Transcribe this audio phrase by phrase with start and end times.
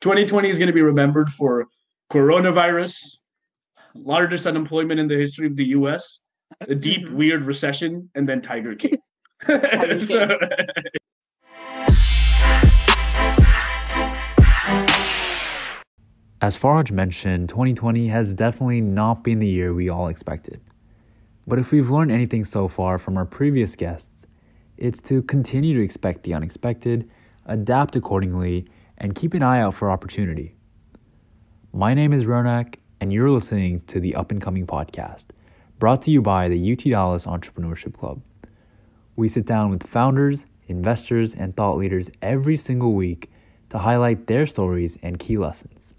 [0.00, 1.66] 2020 is going to be remembered for
[2.12, 3.16] coronavirus,
[3.94, 6.20] largest unemployment in the history of the U.S.,
[6.60, 7.16] a deep, mm-hmm.
[7.16, 8.96] weird recession, and then Tiger King.
[9.46, 10.38] Tiger so, King.
[16.40, 20.60] As Farhaj mentioned, 2020 has definitely not been the year we all expected.
[21.44, 24.26] But if we've learned anything so far from our previous guests,
[24.76, 27.10] it's to continue to expect the unexpected,
[27.46, 28.64] adapt accordingly,
[28.98, 30.56] and keep an eye out for opportunity.
[31.72, 35.28] My name is Ronak, and you're listening to the Up and Coming podcast,
[35.78, 38.20] brought to you by the UT Dallas Entrepreneurship Club.
[39.14, 43.30] We sit down with founders, investors, and thought leaders every single week
[43.68, 45.94] to highlight their stories and key lessons.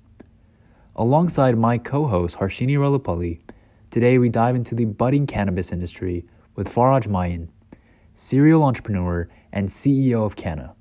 [0.96, 3.40] Alongside my co host Harshini Relapalli,
[3.90, 7.50] today we dive into the budding cannabis industry with Farhaj Mayan,
[8.14, 10.76] serial entrepreneur and CEO of Kanna,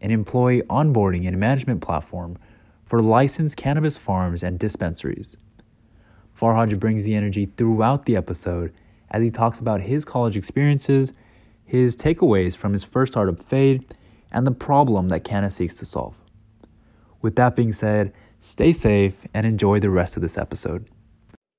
[0.00, 2.38] an employee onboarding and management platform
[2.84, 5.36] for licensed cannabis farms and dispensaries.
[6.38, 8.72] Farhaj brings the energy throughout the episode
[9.10, 11.12] as he talks about his college experiences,
[11.64, 13.94] his takeaways from his first startup Fade,
[14.32, 16.22] and the problem that Kanna seeks to solve.
[17.20, 18.12] With that being said,
[18.42, 20.88] Stay safe and enjoy the rest of this episode.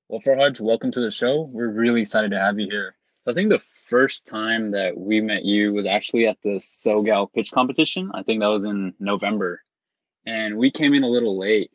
[0.08, 1.42] Well, Farhaj, welcome to the show.
[1.42, 2.96] We're really excited to have you here.
[3.26, 7.52] I think the first time that we met you was actually at the SoGal pitch
[7.52, 8.10] competition.
[8.14, 9.62] I think that was in November.
[10.26, 11.70] And we came in a little late.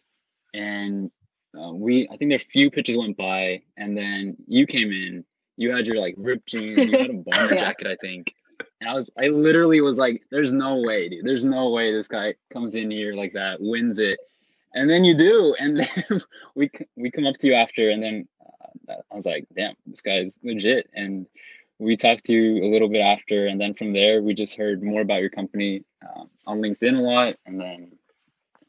[0.54, 1.09] And
[1.58, 3.62] uh, we, I think there's few pitches went by.
[3.78, 5.23] And then you came in.
[5.56, 6.80] You had your like ripped jeans.
[6.80, 7.61] You had a bomber yeah.
[7.61, 8.34] jacket, I think.
[8.82, 11.26] And I was, I literally was like, there's no way, dude.
[11.26, 14.20] There's no way this guy comes in here like that, wins it
[14.73, 15.78] and then you do and
[16.09, 16.22] then
[16.56, 18.28] we we come up to you after and then
[18.89, 20.89] i was like damn this guy's legit.
[20.94, 21.28] And
[21.80, 24.81] we talked to you a little bit after and then from there we just heard
[24.81, 27.92] more about your company um, on linkedin a lot and then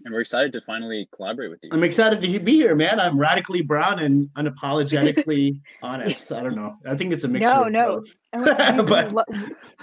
[0.08, 1.68] and we're excited to finally collaborate with you.
[1.70, 2.98] I'm excited to be here, man.
[2.98, 6.32] I'm radically brown and unapologetically honest.
[6.32, 6.78] I don't know.
[6.88, 7.44] I think it's a mix.
[7.44, 8.04] No, no.
[8.32, 9.28] we, but...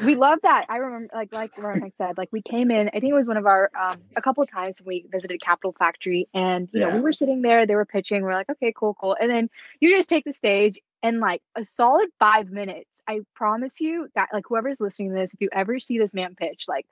[0.04, 0.66] we love that.
[0.68, 2.88] I remember, like, like Lauren said, like we came in.
[2.88, 5.42] I think it was one of our um, a couple of times when we visited
[5.42, 6.90] Capital Factory, and you yeah.
[6.90, 7.68] know we were sitting there.
[7.68, 8.24] They were pitching.
[8.24, 9.16] We're like, okay, cool, cool.
[9.22, 9.48] And then
[9.80, 13.04] you just take the stage and like a solid five minutes.
[13.08, 16.34] I promise you that like whoever's listening to this, if you ever see this man
[16.34, 16.88] pitch, like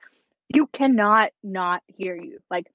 [0.48, 2.38] you cannot not hear you.
[2.48, 2.68] Like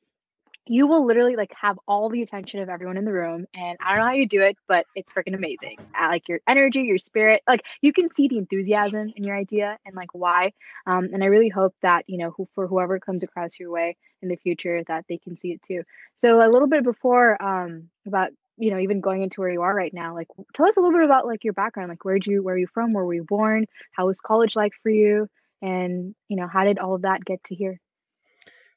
[0.69, 3.89] you will literally like have all the attention of everyone in the room and i
[3.89, 5.77] don't know how you do it but it's freaking amazing.
[5.93, 9.77] I like your energy your spirit like you can see the enthusiasm in your idea
[9.85, 10.53] and like why
[10.85, 13.97] um, and i really hope that you know who, for whoever comes across your way
[14.21, 15.83] in the future that they can see it too.
[16.17, 19.73] So a little bit before um, about you know even going into where you are
[19.73, 22.43] right now like tell us a little bit about like your background like where'd you
[22.43, 25.29] where are you from where were you born how was college like for you
[25.61, 27.79] and you know how did all of that get to here?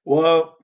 [0.05, 0.57] Well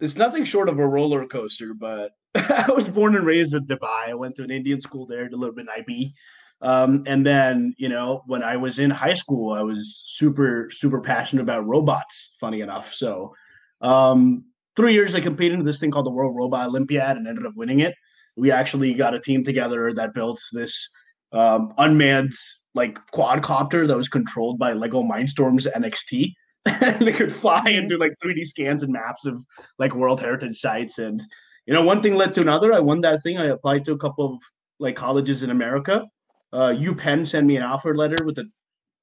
[0.00, 4.08] it's nothing short of a roller coaster, but I was born and raised in Dubai.
[4.08, 6.14] I went to an Indian school there, did a little bit in IB.
[6.60, 11.00] Um, and then, you know, when I was in high school, I was super, super
[11.00, 12.94] passionate about robots, funny enough.
[12.94, 13.34] So,
[13.80, 14.44] um,
[14.76, 17.54] three years I competed in this thing called the World Robot Olympiad and ended up
[17.56, 17.94] winning it.
[18.36, 20.88] We actually got a team together that built this
[21.32, 22.32] um, unmanned
[22.74, 26.32] like quadcopter that was controlled by Lego Mindstorms NXT.
[26.66, 29.42] And they could fly and do like 3D scans and maps of
[29.78, 30.98] like World Heritage sites.
[30.98, 31.22] And
[31.66, 32.72] you know, one thing led to another.
[32.72, 33.38] I won that thing.
[33.38, 34.42] I applied to a couple of
[34.78, 36.04] like colleges in America.
[36.52, 38.46] Uh, UPenn sent me an offer letter with the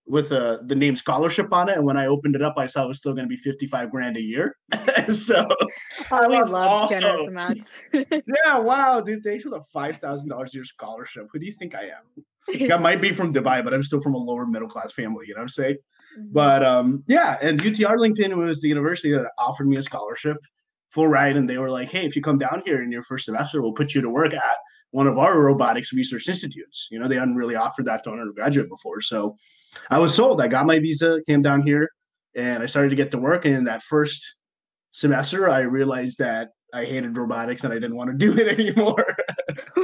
[0.05, 2.83] with uh, the name scholarship on it, and when I opened it up, I saw
[2.83, 4.55] it was still going to be fifty five grand a year.
[5.13, 5.67] so oh,
[6.11, 7.71] I love oh, generous amounts.
[7.93, 9.23] yeah, wow, dude!
[9.23, 11.27] Thanks for the five thousand dollars a year scholarship.
[11.31, 12.71] Who do you think I am?
[12.71, 15.25] I might be from Dubai, but I'm still from a lower middle class family.
[15.27, 15.77] You know what I'm saying?
[16.19, 16.33] Mm-hmm.
[16.33, 20.37] But um, yeah, and UT Arlington was the university that offered me a scholarship,
[20.89, 23.25] full ride, and they were like, "Hey, if you come down here in your first
[23.25, 24.57] semester, we'll put you to work at
[24.91, 28.19] one of our robotics research institutes." You know, they hadn't really offered that to an
[28.19, 29.35] undergraduate before, so
[29.89, 30.41] I was sold.
[30.41, 31.89] I got my visa, came down here,
[32.35, 33.45] and I started to get to work.
[33.45, 34.35] And in that first
[34.91, 39.05] semester, I realized that I hated robotics and I didn't want to do it anymore.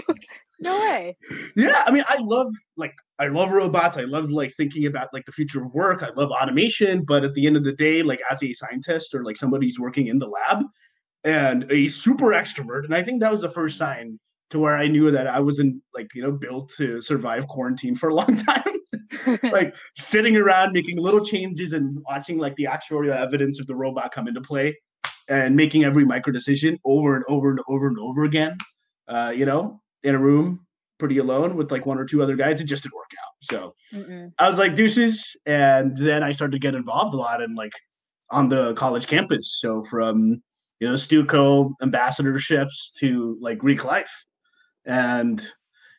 [0.59, 1.17] no way.
[1.55, 3.97] Yeah, I mean, I love like I love robots.
[3.97, 6.03] I love like thinking about like the future of work.
[6.03, 9.23] I love automation, but at the end of the day, like as a scientist or
[9.23, 10.63] like somebody who's working in the lab
[11.23, 14.19] and a super extrovert, and I think that was the first sign
[14.49, 18.09] to where I knew that I wasn't like you know built to survive quarantine for
[18.09, 18.63] a long time.
[19.43, 24.11] like sitting around making little changes and watching like the actuarial evidence of the robot
[24.11, 24.75] come into play
[25.29, 28.57] and making every micro decision over and over and over and over again.
[29.07, 30.64] Uh, you know, in a room
[30.97, 32.61] pretty alone with like one or two other guys.
[32.61, 33.33] It just didn't work out.
[33.41, 34.31] So Mm-mm.
[34.39, 37.73] I was like deuces, and then I started to get involved a lot in like
[38.31, 39.57] on the college campus.
[39.59, 40.41] So from
[40.79, 44.11] you know, Stuco ambassadorships to like Greek life.
[44.85, 45.45] And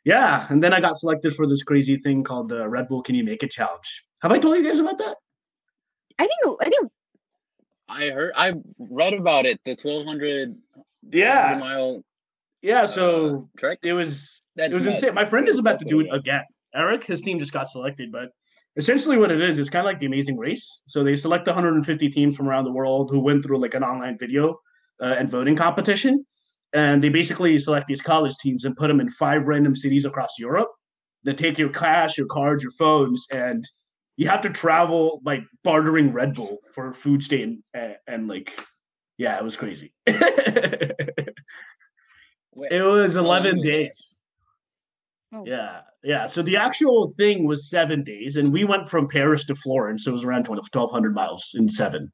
[0.05, 3.15] yeah, and then I got selected for this crazy thing called the Red Bull Can
[3.15, 4.05] You Make It Challenge.
[4.23, 5.17] Have I told you guys about that?
[6.19, 6.91] I think I think
[7.89, 10.57] I heard I read about it, the twelve hundred
[11.11, 12.03] yeah mile
[12.67, 13.87] yeah, so uh, correct?
[13.87, 14.99] it was That's it was nuts.
[14.99, 15.15] insane.
[15.15, 16.43] My friend is about to do it again.
[16.75, 18.31] Eric, his team just got selected, but
[18.75, 20.83] essentially what it is it's kind of like the Amazing Race.
[20.89, 24.19] So they select 150 teams from around the world who went through like an online
[24.19, 24.59] video
[25.01, 26.27] uh, and voting competition,
[26.73, 30.35] and they basically select these college teams and put them in five random cities across
[30.37, 30.69] Europe.
[31.23, 33.65] They take your cash, your cards, your phones, and
[34.17, 38.61] you have to travel like bartering Red Bull for food stay and, and, and like,
[39.19, 39.93] yeah, it was crazy.
[42.71, 44.17] it was 11 days.
[45.33, 45.45] Oh.
[45.47, 46.27] Yeah, yeah.
[46.27, 50.05] So the actual thing was seven days, and we went from Paris to Florence.
[50.05, 52.13] So it was around 1,200 miles in seven.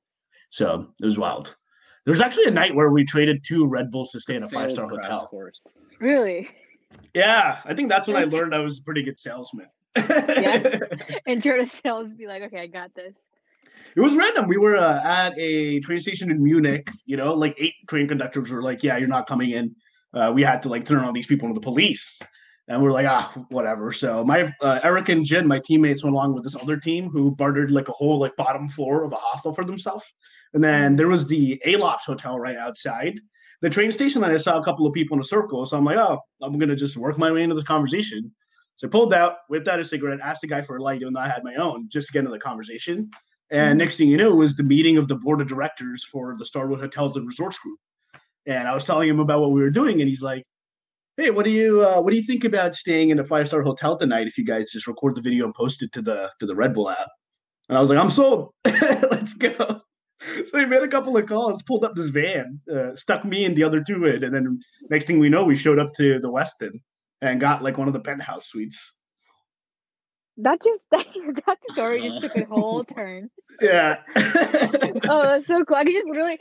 [0.50, 1.56] So it was wild.
[2.04, 4.48] There was actually a night where we traded two Red Bulls to stay in a
[4.48, 5.26] five star hotel.
[5.28, 5.76] course.
[6.00, 6.48] really.
[7.14, 9.68] Yeah, I think that's when I learned I was a pretty good salesman.
[9.96, 10.78] Yeah.
[11.26, 13.14] And Jordan sales be like, okay, I got this.
[13.94, 14.48] It was random.
[14.48, 16.88] We were uh, at a train station in Munich.
[17.04, 19.74] You know, like eight train conductors were like, "Yeah, you're not coming in."
[20.14, 22.20] Uh, we had to like turn all these people into the police,
[22.68, 26.34] and we're like, "Ah, whatever." So my uh, Eric and Jin, my teammates, went along
[26.34, 29.54] with this other team who bartered like a whole like bottom floor of a hostel
[29.54, 30.04] for themselves.
[30.54, 33.18] And then there was the Aloft Hotel right outside
[33.62, 34.22] the train station.
[34.22, 36.58] And I saw a couple of people in a circle, so I'm like, "Oh, I'm
[36.58, 38.30] gonna just work my way into this conversation."
[38.76, 41.12] So I pulled out, whipped out a cigarette, asked the guy for a light, even
[41.14, 43.10] though I had my own, just to get into the conversation.
[43.50, 46.34] And next thing you know, it was the meeting of the board of directors for
[46.38, 47.78] the Starwood Hotels and Resorts Group.
[48.46, 50.44] And I was telling him about what we were doing, and he's like,
[51.16, 53.62] "Hey, what do you uh, what do you think about staying in a five star
[53.62, 56.46] hotel tonight if you guys just record the video and post it to the to
[56.46, 57.08] the Red Bull app?"
[57.68, 58.52] And I was like, "I'm sold.
[58.64, 59.82] Let's go."
[60.46, 63.56] So he made a couple of calls, pulled up this van, uh, stuck me and
[63.56, 66.30] the other two in, and then next thing we know, we showed up to the
[66.30, 66.80] Westin
[67.20, 68.92] and got like one of the penthouse suites.
[70.38, 71.06] That just that,
[71.46, 73.30] that story just took a whole turn.
[73.60, 74.00] Yeah.
[74.16, 75.76] Oh, that's so cool.
[75.76, 76.38] I could just literally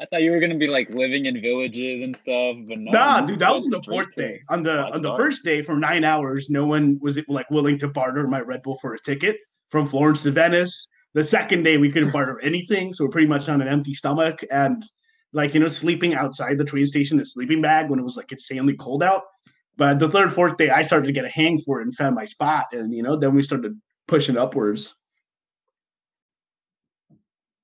[0.00, 2.90] I thought you were gonna be like living in villages and stuff, but no.
[2.90, 4.40] Nah, dude, that was on the fourth day.
[4.48, 7.88] On the on the first day for nine hours, no one was like willing to
[7.88, 9.36] barter my Red Bull for a ticket
[9.70, 10.88] from Florence to Venice.
[11.12, 14.42] The second day, we couldn't barter anything, so we're pretty much on an empty stomach
[14.50, 14.82] and
[15.34, 18.16] like you know sleeping outside the train station in a sleeping bag when it was
[18.16, 19.24] like insanely cold out.
[19.76, 22.14] But the third, fourth day, I started to get a hang for it and found
[22.14, 24.94] my spot, and you know then we started pushing upwards.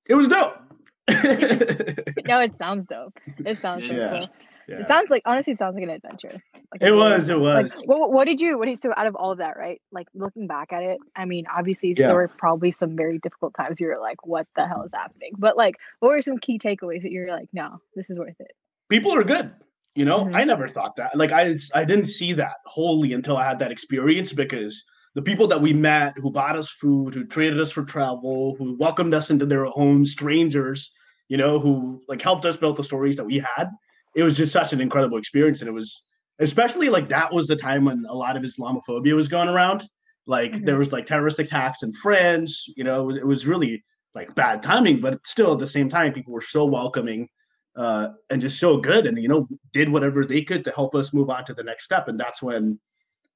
[0.05, 0.66] It was dope.
[2.27, 3.17] no, it sounds dope.
[3.45, 4.09] It sounds so Yeah.
[4.19, 4.29] cool.
[4.67, 4.79] Yeah.
[4.79, 6.43] It sounds like honestly, it sounds like an adventure.
[6.53, 7.29] Like It was.
[7.29, 7.73] It was.
[7.77, 8.57] Like, what, what did you?
[8.57, 8.77] What did you?
[8.77, 9.81] So out of all of that, right?
[9.93, 12.07] Like looking back at it, I mean, obviously Yeah.
[12.07, 13.79] there were probably some very difficult times.
[13.79, 17.03] You were like, "What the hell is happening?" But like, what were some key takeaways
[17.03, 18.51] that you're like, "No, this is worth it."
[18.89, 19.51] people are good.
[19.95, 20.35] You know, Mhm.
[20.35, 21.15] I never thought that.
[21.15, 24.83] Like I I didn't see that wholly until I had that experience because
[25.17, 28.77] the people that we met who bought us food, who traded us for travel, who
[28.77, 30.91] welcomed us into their homes, strangers,
[31.27, 33.71] you know, who like helped us build the stories that we had.
[34.15, 35.61] It was just such an incredible experience.
[35.61, 36.03] And it was
[36.37, 39.89] especially like that was the time when a lot of Islamophobia was going around.
[40.27, 40.65] Like Mhm.
[40.67, 43.83] there was like terrorist attacks in France, you know, it was, it was really
[44.13, 47.27] like bad timing, but still at the same time, people were so welcoming
[47.75, 51.11] uh, and just so good and you know did whatever they could to help us
[51.11, 52.79] move on to the next step and that's when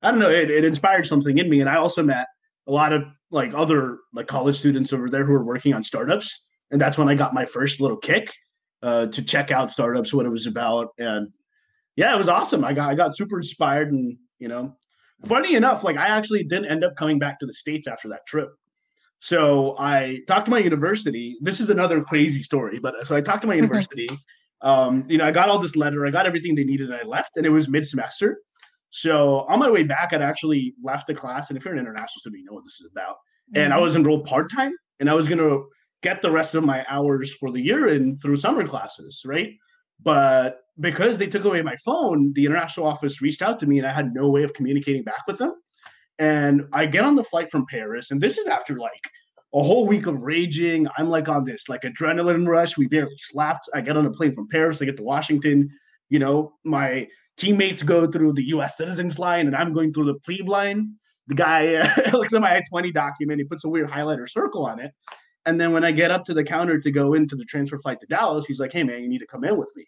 [0.01, 2.27] i don't know it, it inspired something in me and i also met
[2.67, 6.43] a lot of like other like college students over there who were working on startups
[6.72, 8.31] and that's when i got my first little kick
[8.84, 11.27] uh, to check out startups what it was about and
[11.96, 14.75] yeah it was awesome i got i got super inspired and you know
[15.27, 18.25] funny enough like i actually didn't end up coming back to the states after that
[18.27, 18.50] trip
[19.22, 21.38] so I talked to my university.
[21.41, 24.10] This is another crazy story, but so I talked to my university.
[24.62, 27.03] Um, you know, I got all this letter, I got everything they needed, and I
[27.03, 28.39] left, and it was mid semester.
[28.91, 32.19] So on my way back, I'd actually left the class, and if you're an international
[32.19, 33.15] student, you know what this is about.
[33.55, 33.83] And I mm-hmm.
[33.83, 35.60] was enrolled part time, and I was gonna
[36.03, 39.53] get the rest of my hours for the year in through summer classes, right?
[40.03, 43.88] But because they took away my phone, the international office reached out to me, and
[43.88, 45.55] I had no way of communicating back with them.
[46.19, 49.10] And I get on the flight from Paris, and this is after like
[49.53, 50.88] a whole week of raging.
[50.98, 52.77] I'm like on this like adrenaline rush.
[52.77, 53.69] We barely slept.
[53.74, 54.81] I get on a plane from Paris.
[54.81, 55.69] I get to Washington.
[56.10, 57.07] You know, my
[57.41, 58.77] teammates go through the U.S.
[58.77, 60.93] citizens line, and I'm going through the plebe line.
[61.25, 63.39] The guy looks at my I-20 document.
[63.39, 64.91] He puts a weird highlighter circle on it.
[65.48, 68.00] And then when I get up to the counter to go into the transfer flight
[68.01, 69.88] to Dallas, he's like, "Hey man, you need to come in with me."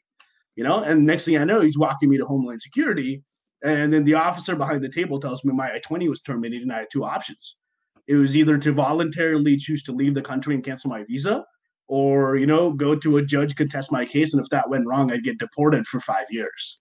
[0.56, 3.24] You know, and next thing I know, he's walking me to Homeland Security.
[3.64, 6.74] And then the officer behind the table tells me my I 20 was terminated and
[6.74, 7.58] I had two options.
[8.08, 11.46] It was either to voluntarily choose to leave the country and cancel my visa
[11.88, 15.12] or you know go to a judge contest my case and if that went wrong
[15.12, 16.80] i'd get deported for five years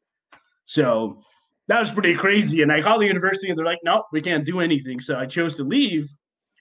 [0.64, 1.22] so
[1.68, 2.62] that was pretty crazy.
[2.62, 5.00] And i called the university and they're like no we can't do anything.
[5.00, 6.08] So i chose to leave.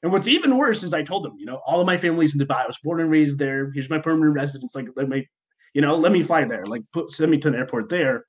[0.04, 2.40] And what's even worse is i told them you know all of my family's in
[2.40, 2.64] dubai.
[2.64, 3.72] I was born and raised there.
[3.74, 4.74] Here's my permanent residence.
[4.76, 5.28] Like let me
[5.74, 6.66] you know let me fly there.
[6.66, 8.26] Like put send me to the airport there.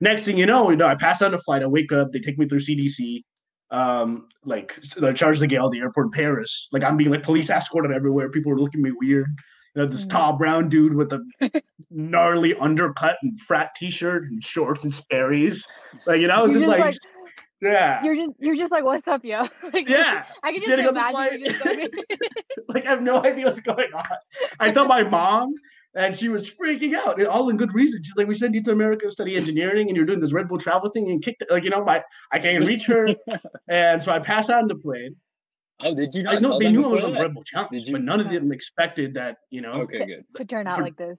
[0.00, 1.62] Next thing you know you know i pass on a flight.
[1.62, 2.12] I wake up.
[2.12, 3.22] They take me through cdc
[3.70, 4.78] um, like
[5.14, 6.68] Charles de Gaulle, the gale at the airport in Paris.
[6.72, 8.30] Like I'm being like police escorted everywhere.
[8.30, 9.26] People are looking at me weird.
[9.74, 10.10] You know, this mm-hmm.
[10.10, 11.24] tall brown dude with a
[11.90, 15.66] gnarly undercut and frat t-shirt and shorts and Sperry's.
[16.06, 16.94] Like you know, I was just like, like,
[17.60, 18.04] yeah.
[18.04, 19.42] You're just you're just like, what's up, yo?
[19.72, 20.24] like, yeah.
[20.42, 21.88] I can just imagine you just going.
[22.68, 24.04] like I have no idea what's going on.
[24.60, 25.54] I told my mom
[25.96, 28.02] and she was freaking out, all in good reason.
[28.02, 30.48] She's like, "We send you to America to study engineering, and you're doing this Red
[30.48, 32.02] Bull travel thing, and kicked like you know, my
[32.32, 33.08] I can't reach her,
[33.68, 35.16] and so I pass on the plane.
[35.84, 36.36] Oh, did you not?
[36.36, 38.50] I know they knew I was on the Red Bull challenge, but none of them
[38.52, 39.36] expected that.
[39.50, 41.18] You know, okay, to, good to turn out for, like this.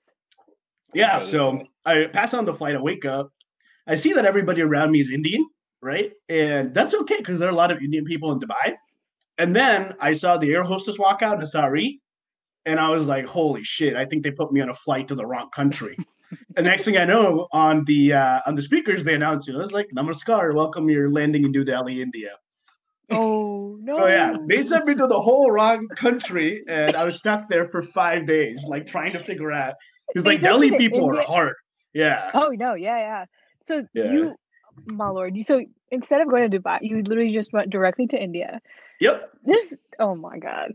[0.93, 2.75] Yeah, so I pass on the flight.
[2.75, 3.31] I wake up.
[3.87, 5.45] I see that everybody around me is Indian,
[5.81, 6.11] right?
[6.29, 8.73] And that's okay because there are a lot of Indian people in Dubai.
[9.37, 11.99] And then I saw the air hostess walk out, Nasari,
[12.65, 13.95] and I was like, "Holy shit!
[13.95, 15.95] I think they put me on a flight to the wrong country."
[16.55, 19.61] the next thing I know, on the uh, on the speakers, they announced, you know,
[19.61, 22.31] it's like Namaskar, welcome, you're landing in New Delhi, India.
[23.11, 23.97] Oh no!
[23.97, 27.67] So yeah, they sent me to the whole wrong country, and I was stuck there
[27.69, 29.75] for five days, like trying to figure out
[30.07, 31.21] because like Delhi people India.
[31.21, 31.53] are hard.
[31.93, 32.31] Yeah.
[32.33, 32.73] Oh no!
[32.73, 33.25] Yeah, yeah.
[33.67, 34.11] So yeah.
[34.11, 34.35] you,
[34.87, 38.21] my lord, you so instead of going to Dubai, you literally just went directly to
[38.21, 38.59] India.
[38.99, 39.29] Yep.
[39.45, 39.75] This.
[39.99, 40.71] Oh my god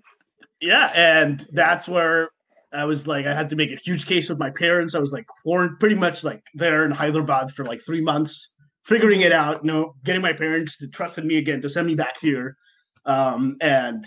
[0.61, 2.31] yeah, and that's where
[2.73, 4.95] I was like, I had to make a huge case with my parents.
[4.95, 8.51] I was like, quarant- pretty much like there in Hyderabad for like three months,
[8.91, 9.65] figuring it out.
[9.65, 12.57] You know, getting my parents to trust in me again to send me back here,
[13.07, 14.05] um, and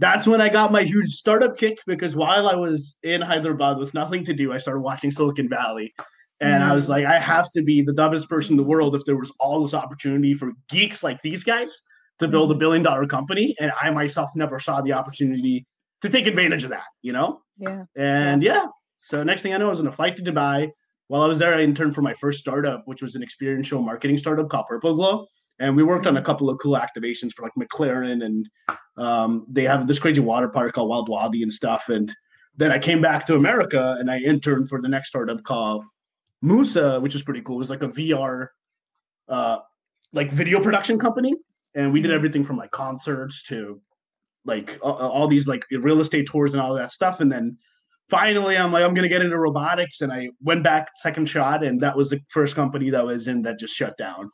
[0.00, 3.92] that's when I got my huge startup kick because while I was in Hyderabad with
[3.92, 5.92] nothing to do, I started watching Silicon Valley.
[6.40, 6.72] And mm-hmm.
[6.72, 9.16] I was like, I have to be the dumbest person in the world if there
[9.16, 11.82] was all this opportunity for geeks like these guys
[12.18, 12.60] to build a mm-hmm.
[12.60, 13.54] billion dollar company.
[13.60, 15.66] And I myself never saw the opportunity
[16.00, 17.42] to take advantage of that, you know?
[17.58, 17.84] Yeah.
[17.94, 18.54] And yeah.
[18.54, 18.66] yeah.
[19.00, 20.70] So next thing I know, I was in a flight to Dubai.
[21.10, 24.16] While I was there, I interned for my first startup, which was an experiential marketing
[24.16, 25.26] startup called Purple Glow.
[25.58, 28.48] And we worked on a couple of cool activations for like McLaren and
[28.96, 31.88] um, they have this crazy water park called Wild Wadi and stuff.
[31.88, 32.14] And
[32.56, 35.84] then I came back to America and I interned for the next startup called
[36.42, 37.56] Musa, which is pretty cool.
[37.56, 38.46] It was like a VR
[39.28, 39.58] uh,
[40.12, 41.34] like video production company.
[41.74, 42.18] And we did mm-hmm.
[42.18, 43.80] everything from like concerts to
[44.44, 47.18] like all, all these like real estate tours and all that stuff.
[47.18, 47.58] And then
[48.10, 51.80] finally, I'm like, I'm gonna get into robotics, and I went back second shot, and
[51.80, 54.30] that was the first company that was in that just shut down.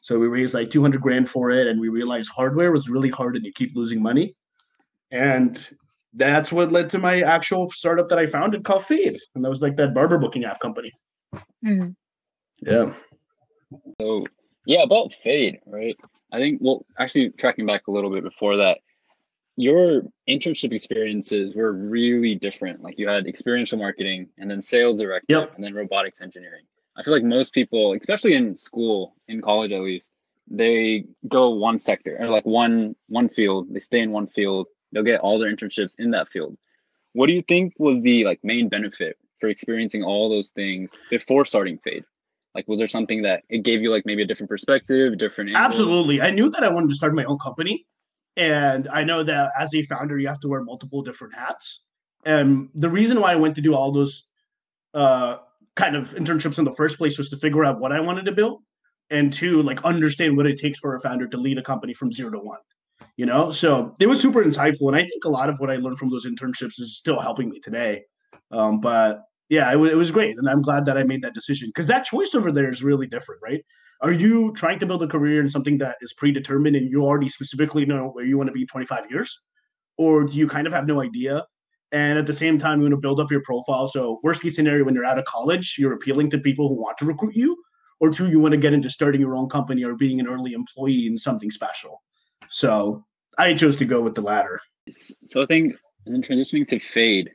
[0.00, 3.36] So we raised like 200 grand for it, and we realized hardware was really hard,
[3.36, 4.34] and you keep losing money.
[5.10, 5.68] And
[6.14, 9.62] that's what led to my actual startup that I founded called Fade, and that was
[9.62, 10.92] like that barber booking app company.
[11.64, 11.90] Mm-hmm.
[12.62, 12.94] Yeah.
[14.00, 14.24] So
[14.64, 15.96] yeah, about Fade, right?
[16.32, 18.78] I think well, actually tracking back a little bit before that,
[19.56, 22.82] your internship experiences were really different.
[22.82, 25.54] Like you had experiential marketing and then sales director yep.
[25.54, 26.64] and then robotics engineering.
[26.96, 30.12] I feel like most people, especially in school, in college at least,
[30.48, 33.72] they go one sector or like one one field.
[33.72, 34.68] They stay in one field.
[34.92, 36.56] They'll get all their internships in that field.
[37.12, 41.44] What do you think was the like main benefit for experiencing all those things before
[41.44, 42.04] starting Fade?
[42.54, 45.50] Like, was there something that it gave you like maybe a different perspective, different?
[45.50, 45.62] Angle?
[45.62, 46.22] Absolutely.
[46.22, 47.86] I knew that I wanted to start my own company
[48.36, 51.80] and I know that as a founder, you have to wear multiple different hats.
[52.24, 54.24] And the reason why I went to do all those
[54.94, 55.38] uh,
[55.76, 58.32] kind of internships in the first place was to figure out what I wanted to
[58.32, 58.62] build,
[59.10, 62.12] and to like understand what it takes for a founder to lead a company from
[62.12, 62.58] zero to one.
[63.16, 65.76] You know, so it was super insightful, and I think a lot of what I
[65.76, 68.02] learned from those internships is still helping me today.
[68.50, 71.34] Um, but yeah, it, w- it was great, and I'm glad that I made that
[71.34, 73.64] decision because that choice over there is really different, right?
[74.02, 77.28] Are you trying to build a career in something that is predetermined and you already
[77.28, 79.38] specifically know where you want to be 25 years?
[79.96, 81.44] Or do you kind of have no idea?
[81.92, 83.88] And at the same time you want to build up your profile.
[83.88, 86.98] So worst case scenario when you're out of college you're appealing to people who want
[86.98, 87.56] to recruit you?
[87.98, 90.52] Or two you want to get into starting your own company or being an early
[90.52, 92.02] employee in something special?
[92.50, 93.04] So
[93.38, 94.60] i chose to go with the latter.
[95.30, 95.72] So i think
[96.06, 97.30] in transitioning to fade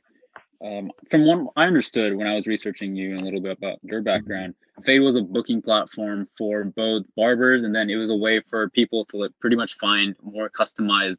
[0.64, 3.78] um, from what I understood when I was researching you and a little bit about
[3.82, 4.54] your background,
[4.84, 8.70] Fade was a booking platform for both barbers, and then it was a way for
[8.70, 11.16] people to like, pretty much find more customized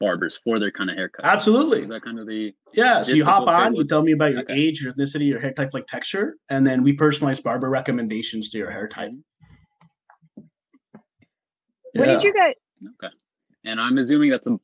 [0.00, 1.24] barbers for their kind of haircut.
[1.24, 1.82] Absolutely.
[1.82, 3.02] Is that kind of the yeah?
[3.02, 4.54] So you hop on, you tell me about your okay.
[4.54, 8.58] age, your ethnicity, your hair type, like texture, and then we personalize barber recommendations to
[8.58, 9.12] your hair type.
[11.94, 12.14] What yeah.
[12.14, 12.56] did you get?
[13.02, 13.14] Okay,
[13.64, 14.58] and I'm assuming that's a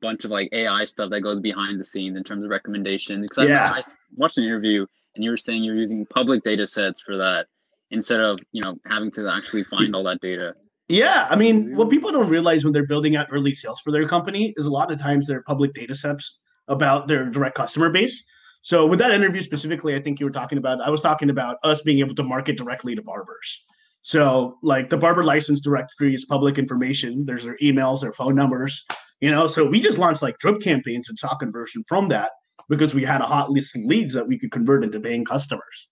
[0.00, 3.26] bunch of like AI stuff that goes behind the scenes in terms of recommendations.
[3.28, 3.72] Because yeah.
[3.72, 3.82] I, I
[4.16, 7.46] watched an interview and you were saying you're using public data sets for that
[7.90, 10.54] instead of you know having to actually find all that data.
[10.88, 14.06] Yeah, I mean, what people don't realize when they're building out early sales for their
[14.06, 16.38] company is a lot of times they're public data sets
[16.68, 18.22] about their direct customer base.
[18.62, 20.80] So with that interview specifically, I think you were talking about.
[20.80, 23.62] I was talking about us being able to market directly to barbers.
[24.02, 27.24] So like the barber license directory is public information.
[27.26, 28.84] There's their emails, their phone numbers,
[29.20, 29.46] you know.
[29.46, 32.32] So we just launched like drip campaigns and saw conversion from that
[32.68, 35.88] because we had a hot list of leads that we could convert into paying customers.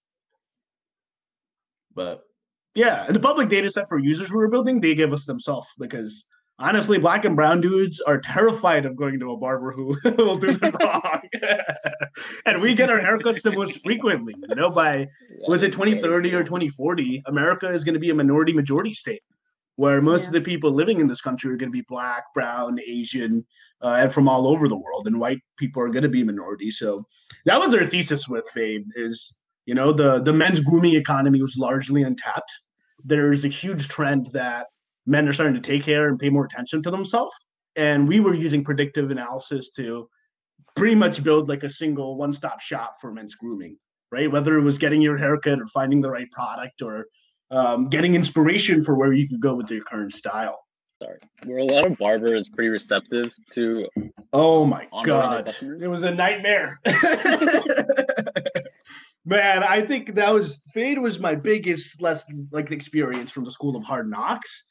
[1.95, 2.23] But
[2.75, 6.25] yeah, the public data set for users we were building, they gave us themselves because
[6.59, 10.55] honestly, black and brown dudes are terrified of going to a barber who will do
[10.55, 11.21] them wrong.
[12.47, 14.35] and we get our haircuts the most frequently.
[14.49, 15.09] You know, by
[15.47, 19.23] was it 2030 or 2040, America is going to be a minority majority state
[19.77, 20.27] where most yeah.
[20.29, 23.45] of the people living in this country are going to be black, brown, Asian,
[23.83, 26.79] uh, and from all over the world, and white people are going to be minorities.
[26.79, 27.05] So
[27.45, 29.35] that was our thesis with Fade is
[29.67, 32.53] you know the the men's grooming economy was largely untapped.
[33.05, 34.67] There's a huge trend that
[35.07, 37.37] men are starting to take care and pay more attention to themselves,
[37.77, 40.09] and we were using predictive analysis to
[40.77, 43.77] pretty much build like a single one-stop shop for men's grooming
[44.11, 47.07] right whether it was getting your haircut or finding the right product or
[47.51, 50.61] um, getting inspiration for where you could go with your current style.
[51.03, 53.89] Sorry, were a lot of barbers pretty receptive to?
[54.33, 56.81] Oh my god, it was a nightmare.
[59.27, 63.75] Man, I think that was Fade was my biggest lesson, like experience from the school
[63.77, 64.65] of hard knocks.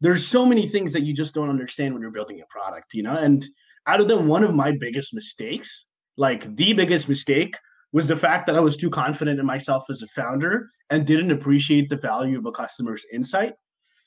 [0.00, 3.02] There's so many things that you just don't understand when you're building a product, you
[3.02, 3.16] know.
[3.16, 3.46] And
[3.86, 7.56] out of them, one of my biggest mistakes, like the biggest mistake,
[7.92, 11.30] was the fact that I was too confident in myself as a founder and didn't
[11.30, 13.54] appreciate the value of a customer's insight.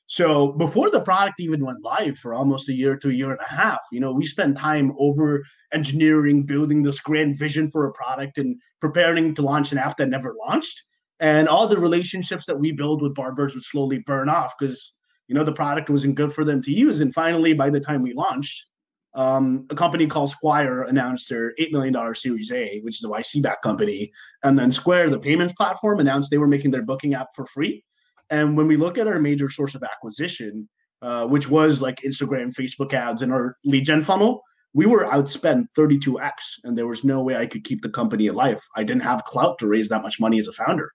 [0.08, 3.40] So before the product even went live for almost a year to a year and
[3.40, 7.94] a half, you know, we spent time over engineering, building this grand vision for a
[7.94, 10.84] product and preparing to launch an app that never launched.
[11.20, 14.94] And all the relationships that we build with barbers would slowly burn off because,
[15.28, 17.00] you know, the product wasn't good for them to use.
[17.00, 18.68] And finally, by the time we launched,
[19.16, 23.44] um, a company called Squire announced their $8 million Series A, which is a YC
[23.44, 24.12] back company.
[24.44, 27.84] And then Square, the payments platform, announced they were making their booking app for free.
[28.30, 30.68] And when we look at our major source of acquisition,
[31.02, 34.42] uh, which was like Instagram, Facebook ads, and our lead gen funnel,
[34.74, 36.32] we were outspent 32x.
[36.64, 38.62] And there was no way I could keep the company alive.
[38.76, 40.92] I didn't have clout to raise that much money as a founder.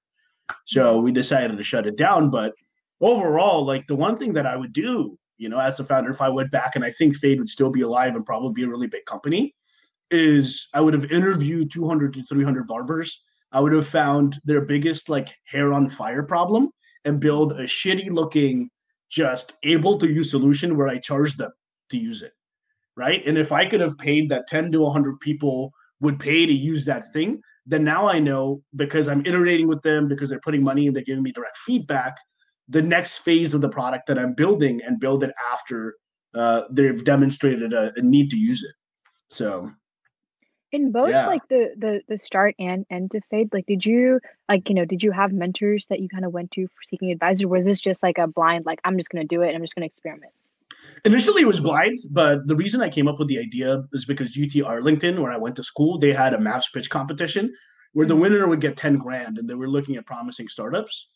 [0.66, 2.30] So we decided to shut it down.
[2.30, 2.54] But
[3.00, 6.20] overall, like the one thing that I would do you know, as the founder, if
[6.20, 8.68] I went back and I think Fade would still be alive and probably be a
[8.68, 9.54] really big company,
[10.10, 13.22] is I would have interviewed 200 to 300 barbers.
[13.52, 16.70] I would have found their biggest like hair on fire problem
[17.04, 18.68] and build a shitty looking,
[19.08, 21.52] just able to use solution where I charge them
[21.90, 22.32] to use it.
[22.96, 23.24] Right.
[23.26, 26.84] And if I could have paid that 10 to 100 people would pay to use
[26.84, 30.86] that thing, then now I know because I'm iterating with them, because they're putting money
[30.86, 32.16] and they're giving me direct feedback,
[32.68, 35.94] the next phase of the product that I'm building and build it after
[36.34, 38.74] uh, they've demonstrated a, a, need to use it.
[39.34, 39.70] So
[40.72, 41.26] in both yeah.
[41.26, 44.84] like the the the start and end to fade, like did you like you know
[44.84, 47.64] did you have mentors that you kind of went to for seeking advice, or was
[47.64, 49.86] this just like a blind like I'm just gonna do it, and I'm just gonna
[49.86, 50.32] experiment?
[51.04, 54.36] Initially, it was blind, but the reason I came up with the idea is because
[54.36, 57.54] UT Arlington, where I went to school, they had a maps pitch competition
[57.92, 58.22] where the mm-hmm.
[58.22, 61.08] winner would get 10 grand and they were looking at promising startups.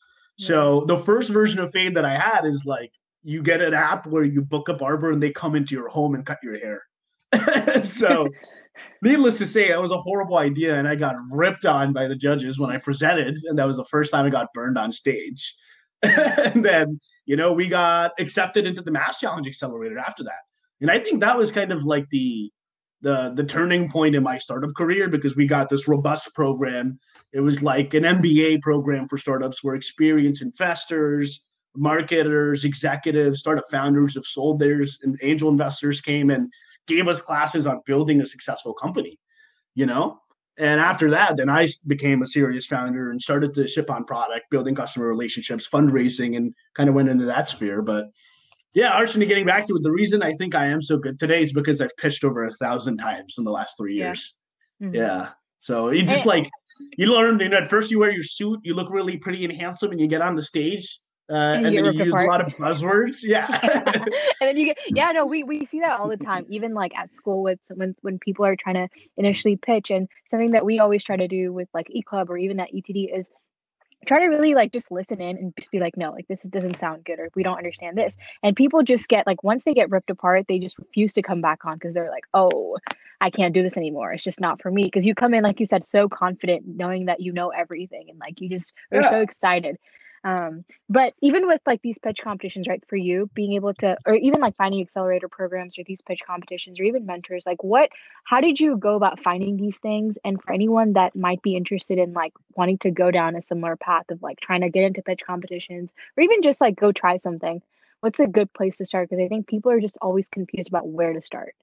[0.46, 4.07] So the first version of Fade that I had is like you get an app
[4.07, 7.85] where you book a barber and they come into your home and cut your hair.
[7.85, 8.28] so
[9.02, 12.16] needless to say, that was a horrible idea and I got ripped on by the
[12.16, 15.55] judges when I presented, and that was the first time I got burned on stage.
[16.02, 20.40] and then, you know, we got accepted into the MassChallenge Accelerator after that.
[20.81, 22.50] And I think that was kind of like the
[23.02, 26.98] the the turning point in my startup career because we got this robust program
[27.33, 31.40] it was like an MBA program for startups where experienced investors,
[31.75, 36.53] marketers, executives, startup founders have sold theirs, and angel investors came and
[36.87, 39.18] gave us classes on building a successful company,
[39.75, 40.18] you know?
[40.59, 44.51] And after that, then I became a serious founder and started to ship on product,
[44.51, 47.81] building customer relationships, fundraising, and kind of went into that sphere.
[47.81, 48.07] But
[48.75, 51.42] yeah, Archie, getting back to it, the reason I think I am so good today
[51.42, 54.35] is because I've pitched over a thousand times in the last three years.
[54.79, 54.87] Yeah.
[54.87, 54.97] Mm-hmm.
[54.97, 55.29] yeah.
[55.62, 56.51] So it's just like
[56.96, 59.55] you learn, you know, at first you wear your suit, you look really pretty and
[59.55, 60.98] handsome, and you get on the stage.
[61.31, 62.27] Uh, and, and then you use apart.
[62.27, 63.18] a lot of buzzwords.
[63.22, 63.46] Yeah.
[63.62, 66.98] and then you get, yeah, no, we, we see that all the time, even like
[66.98, 69.92] at school with when, when people are trying to initially pitch.
[69.92, 72.72] And something that we always try to do with like E Club or even at
[72.75, 73.31] ETD is
[74.06, 76.78] try to really like just listen in and just be like no like this doesn't
[76.78, 78.16] sound good or we don't understand this.
[78.42, 81.40] And people just get like once they get ripped apart they just refuse to come
[81.40, 82.78] back on because they're like oh
[83.20, 84.12] i can't do this anymore.
[84.12, 84.84] It's just not for me.
[84.84, 88.18] Because you come in like you said so confident knowing that you know everything and
[88.18, 89.10] like you just are yeah.
[89.10, 89.78] so excited
[90.24, 94.14] um, but even with like these pitch competitions, right, for you being able to, or
[94.14, 97.90] even like finding accelerator programs or these pitch competitions or even mentors, like what,
[98.24, 100.18] how did you go about finding these things?
[100.24, 103.76] And for anyone that might be interested in like wanting to go down a similar
[103.76, 107.16] path of like trying to get into pitch competitions or even just like go try
[107.16, 107.61] something,
[108.00, 109.11] what's a good place to start?
[109.11, 111.54] Because I think people are just always confused about where to start.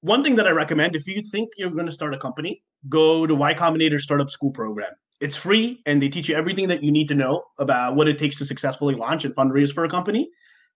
[0.00, 3.26] One thing that I recommend if you think you're going to start a company, go
[3.26, 6.92] to Y Combinator Startup School Program it's free and they teach you everything that you
[6.92, 10.30] need to know about what it takes to successfully launch and fundraise for a company.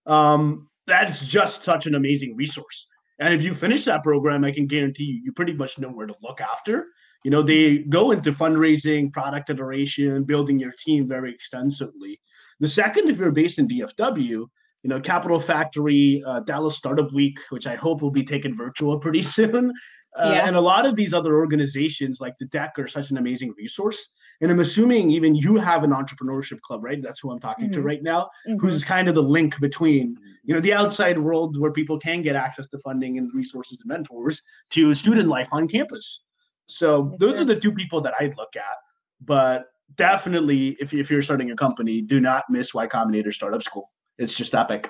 [0.05, 2.87] Um, that's just such an amazing resource.
[3.19, 6.07] And if you finish that program, I can guarantee you, you pretty much know where
[6.07, 6.87] to look after.
[7.23, 12.19] You know, they go into fundraising, product iteration, building your team very extensively.
[12.59, 14.49] The second, if you're based in DFW, you
[14.83, 19.21] know, Capital Factory, uh, Dallas Startup Week, which I hope will be taken virtual pretty
[19.37, 19.71] soon.
[20.15, 20.47] Uh, yeah.
[20.47, 24.09] And a lot of these other organizations like the DEC are such an amazing resource.
[24.41, 27.01] And I'm assuming even you have an entrepreneurship club, right?
[27.01, 27.73] That's who I'm talking mm-hmm.
[27.73, 28.57] to right now, mm-hmm.
[28.57, 32.35] who's kind of the link between, you know, the outside world where people can get
[32.35, 36.23] access to funding and resources and mentors to student life on campus.
[36.67, 38.77] So those are the two people that I'd look at.
[39.21, 43.91] But definitely, if, if you're starting a company, do not miss Y Combinator Startup School.
[44.17, 44.89] It's just epic.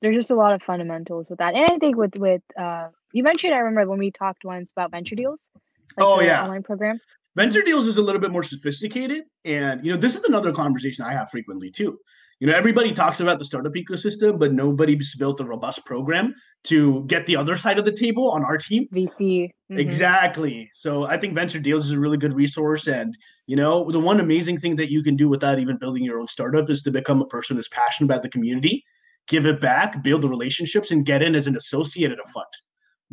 [0.00, 1.54] There's just a lot of fundamentals with that.
[1.54, 4.90] And I think with with uh, you mentioned, I remember when we talked once about
[4.90, 5.50] venture deals.
[5.96, 6.98] Like oh yeah, online program.
[7.36, 11.04] Venture deals is a little bit more sophisticated, and you know this is another conversation
[11.04, 11.98] I have frequently too.
[12.40, 17.04] You know, everybody talks about the startup ecosystem, but nobody's built a robust program to
[17.06, 18.88] get the other side of the table on our team.
[18.92, 19.44] VC.
[19.44, 19.78] Mm-hmm.
[19.78, 20.68] Exactly.
[20.74, 22.88] So I think venture deals is a really good resource.
[22.88, 26.18] And, you know, the one amazing thing that you can do without even building your
[26.18, 28.82] own startup is to become a person who's passionate about the community,
[29.28, 32.46] give it back, build the relationships, and get in as an associate at a fund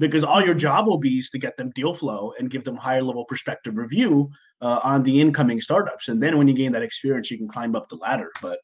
[0.01, 2.75] because all your job will be is to get them deal flow and give them
[2.75, 4.29] higher level perspective review
[4.61, 6.09] uh, on the incoming startups.
[6.09, 8.31] And then when you gain that experience you can climb up the ladder.
[8.41, 8.59] But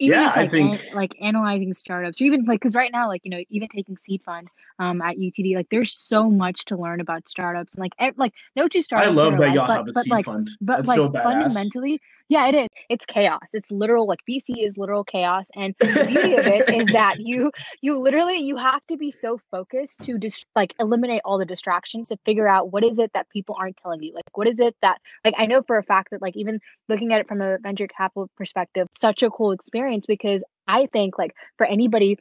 [0.00, 2.92] even yeah, just like I think an, like analyzing startups or even like because right
[2.92, 4.46] now like you know even taking seed fund
[4.78, 7.74] um at UTD like there's so much to learn about startups.
[7.74, 10.10] And like ev- like no two startups I love that y'all have a but, seed
[10.10, 10.50] like, fund.
[10.60, 12.68] but That's like so fundamentally yeah it is.
[12.88, 13.48] It's chaos.
[13.52, 17.50] It's literal like VC is literal chaos and the beauty of it is that you
[17.80, 22.08] you literally you have to be so focused to just like eliminate all the distractions
[22.08, 24.14] to figure out what is it that people aren't telling you.
[24.14, 27.12] Like what is it that like I know for a fact that like even looking
[27.12, 31.18] at it from a venture capital perspective such a cool experience experience because I think
[31.18, 32.18] like for anybody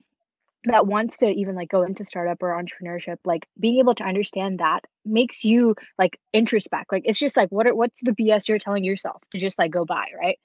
[0.67, 4.59] that wants to even like go into startup or entrepreneurship like being able to understand
[4.59, 8.59] that makes you like introspect like it's just like what are, what's the bs you're
[8.59, 10.39] telling yourself to just like go by right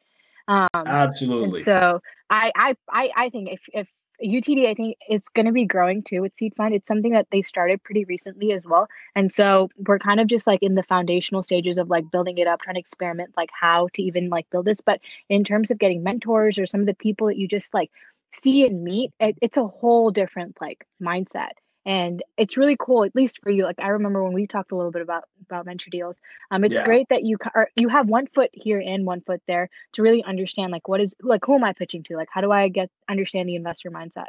[0.48, 3.88] um absolutely so I, I i i think if if
[4.22, 6.74] UTD, I think, is going to be growing too with Seed Fund.
[6.74, 8.88] It's something that they started pretty recently as well.
[9.14, 12.46] And so we're kind of just like in the foundational stages of like building it
[12.46, 14.80] up, trying to experiment like how to even like build this.
[14.80, 17.90] But in terms of getting mentors or some of the people that you just like
[18.34, 21.50] see and meet, it, it's a whole different like mindset
[21.84, 24.76] and it's really cool at least for you like i remember when we talked a
[24.76, 26.18] little bit about about venture deals
[26.50, 26.84] um it's yeah.
[26.84, 30.22] great that you are, you have one foot here and one foot there to really
[30.24, 32.16] understand like what is like who am i pitching to?
[32.16, 34.26] Like how do i get understand the investor mindset?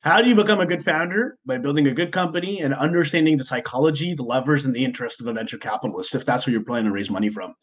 [0.00, 1.38] How do you become a good founder?
[1.44, 5.26] By building a good company and understanding the psychology the levers and the interest of
[5.26, 7.54] a venture capitalist if that's where you're planning to raise money from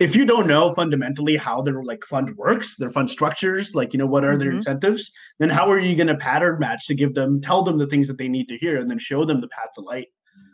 [0.00, 3.98] if you don't know fundamentally how their like fund works, their fund structures, like you
[3.98, 4.38] know what are mm-hmm.
[4.40, 7.78] their incentives, then how are you going to pattern match to give them, tell them
[7.78, 10.08] the things that they need to hear, and then show them the path to light.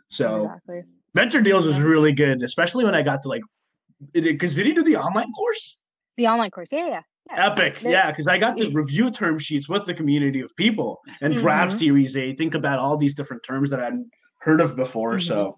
[0.09, 0.83] So exactly.
[1.15, 3.41] venture deals was really good, especially when I got to like,
[4.13, 5.77] because did you do the online course?
[6.17, 7.01] The online course, yeah, yeah.
[7.29, 7.45] yeah.
[7.51, 11.33] Epic, yeah, because I got to review term sheets with the community of people and
[11.33, 11.41] mm-hmm.
[11.41, 12.33] draft Series A.
[12.35, 15.13] Think about all these different terms that I hadn't heard of before.
[15.13, 15.27] Mm-hmm.
[15.27, 15.57] So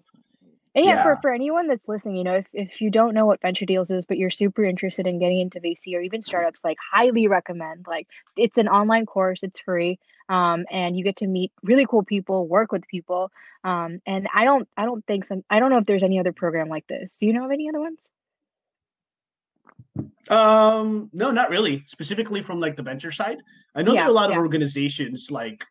[0.74, 3.26] and yeah, yeah, for, for anyone that's listening, you know, if, if you don't know
[3.26, 6.64] what venture deals is, but you're super interested in getting into VC or even startups,
[6.64, 7.86] like highly recommend.
[7.86, 10.00] Like it's an online course, it's free.
[10.28, 13.30] Um, and you get to meet really cool people, work with people.
[13.62, 16.32] Um, and I don't I don't think some I don't know if there's any other
[16.32, 17.18] program like this.
[17.18, 17.98] Do you know of any other ones?
[20.28, 21.84] Um, no, not really.
[21.86, 23.38] Specifically from like the venture side.
[23.76, 24.36] I know yeah, there are a lot yeah.
[24.36, 25.64] of organizations like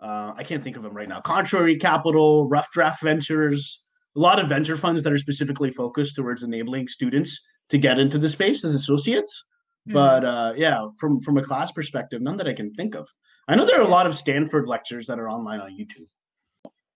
[0.00, 1.20] uh, I can't think of them right now.
[1.20, 3.80] Contrary Capital, Rough Draft Ventures
[4.16, 8.18] a lot of venture funds that are specifically focused towards enabling students to get into
[8.18, 9.44] the space as associates.
[9.88, 9.94] Mm-hmm.
[9.94, 13.08] But uh, yeah, from from a class perspective, none that I can think of.
[13.48, 16.06] I know there are a lot of Stanford lectures that are online on YouTube.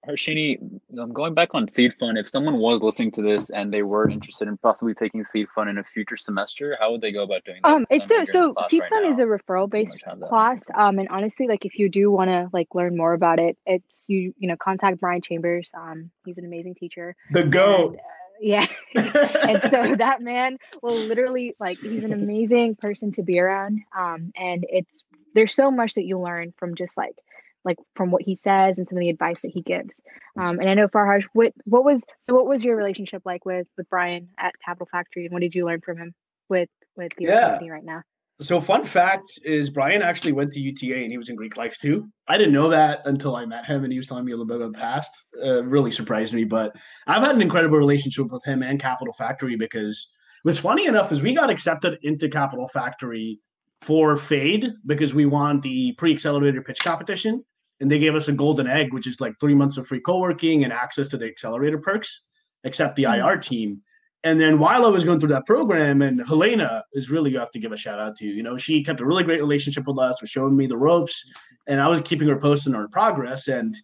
[0.09, 3.83] Harshini, um, going back on Seed Fund, if someone was listening to this and they
[3.83, 7.23] were interested in possibly taking Seed Fund in a future semester, how would they go
[7.23, 7.73] about doing that?
[7.73, 9.11] Um, it's a, so Seed right Fund now.
[9.11, 9.97] is a referral based
[10.29, 10.63] class.
[10.75, 14.07] Um, and honestly, like if you do want to like learn more about it, it's
[14.09, 15.71] you you know contact Brian Chambers.
[15.75, 17.15] Um, he's an amazing teacher.
[17.33, 17.89] The go.
[17.89, 18.01] And, uh,
[18.41, 18.67] yeah.
[18.95, 23.81] and so that man will literally like he's an amazing person to be around.
[23.97, 27.17] Um, and it's there's so much that you learn from just like
[27.65, 30.03] like from what he says and some of the advice that he gives.
[30.39, 33.67] Um, and I know Farhaj, what what was so what was your relationship like with
[33.77, 36.15] with Brian at Capital Factory, and what did you learn from him
[36.49, 37.51] with with your yeah.
[37.51, 38.03] company right now?
[38.41, 41.77] So fun fact is Brian actually went to UTA and he was in Greek life
[41.77, 42.09] too.
[42.29, 44.47] I didn't know that until I met him and he was telling me a little
[44.47, 45.11] bit about the past.
[45.43, 46.73] Uh, really surprised me, but
[47.09, 50.09] I've had an incredible relationship with him and Capital Factory because
[50.45, 53.41] what's funny enough is we got accepted into Capital Factory
[53.83, 57.45] for Fade because we want the pre-accelerator pitch competition
[57.81, 60.65] and they gave us a golden egg, which is like three months of free co-working
[60.65, 62.23] and access to the accelerator perks,
[62.65, 63.27] except the mm-hmm.
[63.27, 63.83] IR team.
[64.25, 67.53] And then while I was going through that program, and Helena is really you have
[67.53, 68.27] to give a shout out to.
[68.27, 70.77] You You know, she kept a really great relationship with us, was showing me the
[70.77, 71.25] ropes,
[71.69, 73.47] and I was keeping her posted on her progress.
[73.47, 73.77] And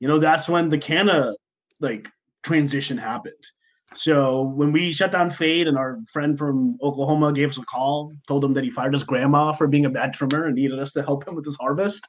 [0.00, 1.34] you know, that's when the Kanna
[1.80, 2.08] like
[2.42, 3.34] transition happened.
[3.94, 8.12] So when we shut down Fade and our friend from Oklahoma gave us a call,
[8.26, 10.92] told him that he fired his grandma for being a bad trimmer and needed us
[10.92, 12.06] to help him with his harvest,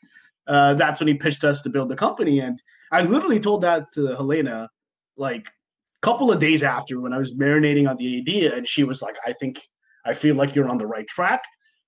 [0.48, 2.40] uh, that's when he pitched us to build the company.
[2.40, 4.70] And I literally told that to Helena
[5.18, 8.84] like a couple of days after when I was marinating on the idea, and she
[8.84, 9.62] was like, I think
[10.06, 11.42] I feel like you're on the right track.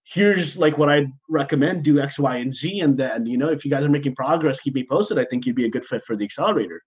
[0.04, 3.66] Here's like what I'd recommend: do X, Y, and Z, and then you know if
[3.66, 5.18] you guys are making progress, keep me posted.
[5.18, 6.82] I think you'd be a good fit for the accelerator.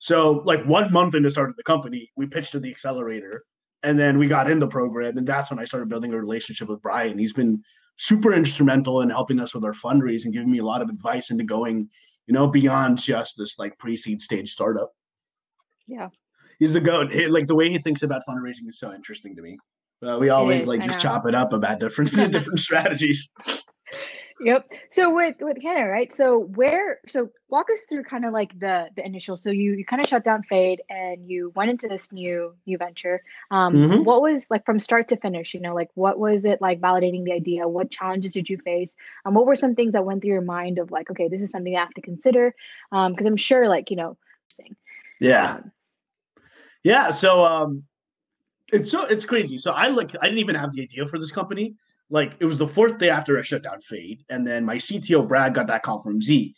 [0.00, 3.44] So, like one month into starting the company, we pitched to the accelerator,
[3.82, 6.68] and then we got in the program, and that's when I started building a relationship
[6.68, 7.18] with Brian.
[7.18, 7.62] He's been
[7.96, 11.44] super instrumental in helping us with our fundraising, giving me a lot of advice into
[11.44, 11.86] going,
[12.26, 14.90] you know, beyond just this like pre-seed stage startup.
[15.86, 16.08] Yeah,
[16.58, 17.12] he's the goat.
[17.12, 19.58] He, like the way he thinks about fundraising is so interesting to me.
[20.02, 23.28] Uh, we always like just chop it up about different different strategies.
[24.42, 24.70] Yep.
[24.90, 26.12] So with with Kanna, right?
[26.12, 29.36] So where so walk us through kind of like the the initial.
[29.36, 32.78] So you you kind of shut down Fade and you went into this new new
[32.78, 33.22] venture.
[33.50, 34.04] Um, mm-hmm.
[34.04, 35.52] What was like from start to finish?
[35.52, 37.68] You know, like what was it like validating the idea?
[37.68, 38.96] What challenges did you face?
[39.26, 41.50] Um, what were some things that went through your mind of like, okay, this is
[41.50, 42.54] something I have to consider?
[42.92, 44.16] Um, because I'm sure like you know,
[45.20, 45.72] yeah, um,
[46.82, 47.10] yeah.
[47.10, 47.84] So um,
[48.72, 49.58] it's so it's crazy.
[49.58, 51.74] So I like I didn't even have the idea for this company
[52.10, 55.26] like it was the fourth day after I shut down Fade, and then my CTO
[55.26, 56.54] Brad got that call from Z,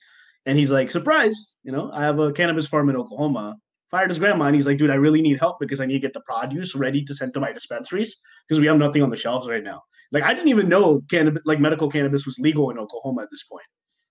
[0.46, 1.56] and he's like, "Surprise!
[1.62, 3.56] You know, I have a cannabis farm in Oklahoma."
[3.90, 5.98] Fired his grandma, and he's like, "Dude, I really need help because I need to
[6.00, 8.16] get the produce ready to send to my dispensaries
[8.48, 11.42] because we have nothing on the shelves right now." Like I didn't even know cannabis,
[11.44, 13.64] like medical cannabis, was legal in Oklahoma at this point.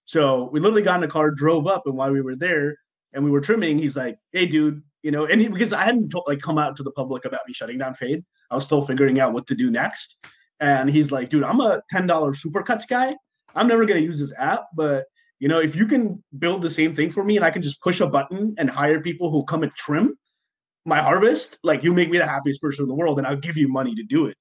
[0.05, 2.75] So we literally got in a car, drove up, and while we were there
[3.13, 6.13] and we were trimming, he's like, "Hey, dude, you know," and he, because I hadn't
[6.27, 9.19] like come out to the public about me shutting down Fade, I was still figuring
[9.19, 10.17] out what to do next
[10.61, 13.15] and he's like, dude, I'm a $10 supercuts guy.
[13.55, 15.05] I'm never to use this app, but
[15.39, 17.81] you know, if you can build the same thing for me and I can just
[17.81, 20.15] push a button and hire people who come and trim
[20.85, 23.57] my harvest, like you make me the happiest person in the world and I'll give
[23.57, 24.37] you money to do it.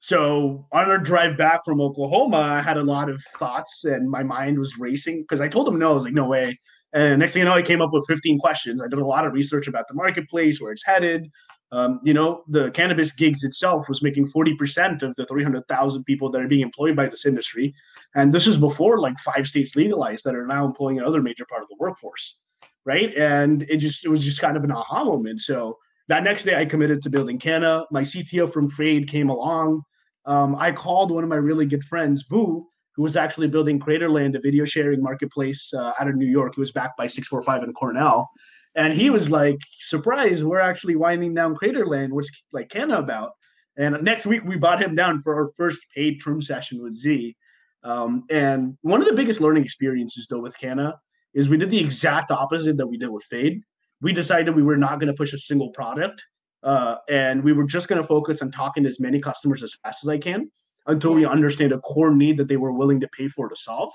[0.00, 4.22] So on our drive back from Oklahoma, I had a lot of thoughts and my
[4.22, 5.92] mind was racing because I told him no.
[5.92, 6.58] I was like, no way.
[6.94, 8.82] And next thing you know, I came up with 15 questions.
[8.82, 11.30] I did a lot of research about the marketplace, where it's headed,
[11.72, 16.42] um, you know, the cannabis gigs itself was making 40% of the 300,000 people that
[16.42, 17.74] are being employed by this industry.
[18.14, 21.62] And this is before like five states legalized that are now employing another major part
[21.62, 22.36] of the workforce.
[22.84, 23.14] Right.
[23.14, 25.40] And it just, it was just kind of an aha moment.
[25.40, 27.86] So that next day I committed to building Kanna.
[27.90, 29.82] My CTO from Fade came along.
[30.26, 34.36] Um, I called one of my really good friends, Vu, who was actually building Craterland,
[34.36, 36.54] a video sharing marketplace uh, out of New York.
[36.56, 38.30] He was backed by 645 and Cornell.
[38.74, 42.10] And he was like, surprised, we're actually winding down Craterland.
[42.10, 43.32] What's like Kanna about?
[43.76, 47.36] And next week we bought him down for our first paid trim session with Z.
[47.84, 50.94] Um, and one of the biggest learning experiences though with Kanna
[51.34, 53.62] is we did the exact opposite that we did with Fade.
[54.00, 56.22] We decided we were not going to push a single product,
[56.62, 59.74] uh, and we were just going to focus on talking to as many customers as
[59.82, 60.50] fast as I can
[60.86, 63.92] until we understand a core need that they were willing to pay for to solve.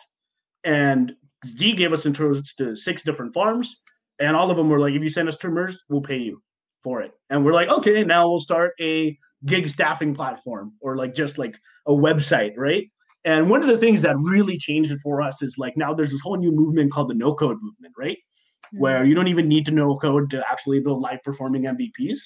[0.64, 1.14] And
[1.46, 3.78] Z gave us intros to six different farms
[4.20, 6.42] and all of them were like, if you send us trimmers, we'll pay you
[6.84, 7.12] for it.
[7.30, 11.56] And we're like, okay, now we'll start a gig staffing platform or like just like
[11.86, 12.88] a website, right?
[13.26, 16.12] And one of the things that really changed it for us is like now there's
[16.12, 18.18] this whole new movement called the no code movement, right?
[18.18, 18.80] Mm-hmm.
[18.80, 22.18] Where you don't even need to know code to actually build live performing MVPs.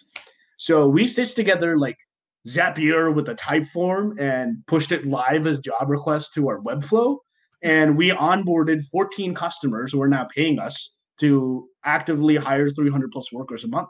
[0.57, 1.97] So we stitched together like
[2.47, 7.17] Zapier with a Typeform and pushed it live as job requests to our Webflow.
[7.63, 13.31] And we onboarded 14 customers who are now paying us to actively hire 300 plus
[13.31, 13.89] workers a month.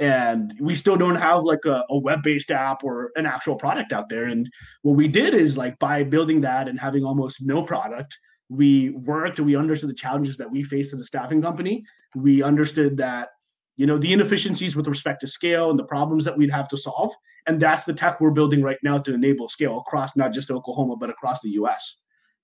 [0.00, 4.08] And we still don't have like a, a, web-based app or an actual product out
[4.08, 4.24] there.
[4.24, 4.48] And
[4.82, 8.16] what we did is like by building that and having almost no product
[8.50, 11.84] we worked we understood the challenges that we faced as a staffing company.
[12.14, 13.28] We understood that
[13.76, 16.78] you know the inefficiencies with respect to scale and the problems that we'd have to
[16.78, 17.12] solve.
[17.46, 20.96] And that's the tech we're building right now to enable scale across not just oklahoma
[20.96, 21.96] but across the us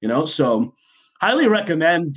[0.05, 0.27] you know?
[0.27, 0.75] So
[1.19, 2.17] highly recommend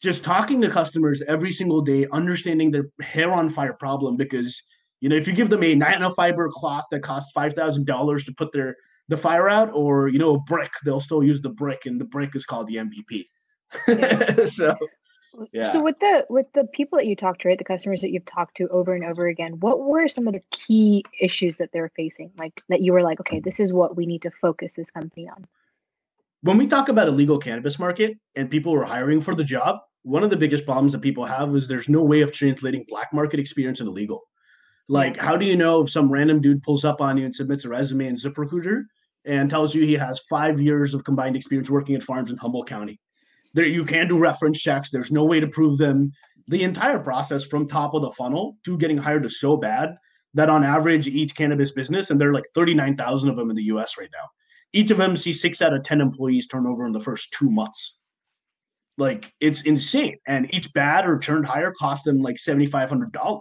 [0.00, 4.62] just talking to customers every single day, understanding their hair on fire problem because
[5.00, 8.32] you know if you give them a nanofiber cloth that costs five thousand dollars to
[8.32, 8.76] put their
[9.08, 12.04] the fire out, or you know a brick, they'll still use the brick, and the
[12.04, 13.26] brick is called the MVP.
[13.88, 14.46] Yeah.
[14.46, 14.76] so
[15.52, 15.72] yeah.
[15.72, 18.24] So with the with the people that you talked to, right, the customers that you've
[18.24, 21.92] talked to over and over again, what were some of the key issues that they're
[21.96, 22.30] facing?
[22.38, 25.28] Like that you were like, okay, this is what we need to focus this company
[25.28, 25.46] on.
[26.42, 29.80] When we talk about a legal cannabis market and people are hiring for the job,
[30.02, 33.12] one of the biggest problems that people have is there's no way of translating black
[33.12, 34.22] market experience into legal.
[34.88, 37.64] Like, how do you know if some random dude pulls up on you and submits
[37.64, 38.84] a resume in ZipRecruiter
[39.24, 42.68] and tells you he has five years of combined experience working at farms in Humboldt
[42.68, 42.98] County?
[43.54, 44.90] There, you can do reference checks.
[44.90, 46.12] There's no way to prove them.
[46.48, 49.96] The entire process from top of the funnel to getting hired is so bad
[50.34, 53.64] that on average, each cannabis business, and there are like 39,000 of them in the
[53.64, 54.28] US right now,
[54.72, 57.96] each of them sees six out of 10 employees turnover in the first two months.
[59.00, 60.18] Like it's insane.
[60.28, 63.40] And each bad or turned higher cost them like $7,500.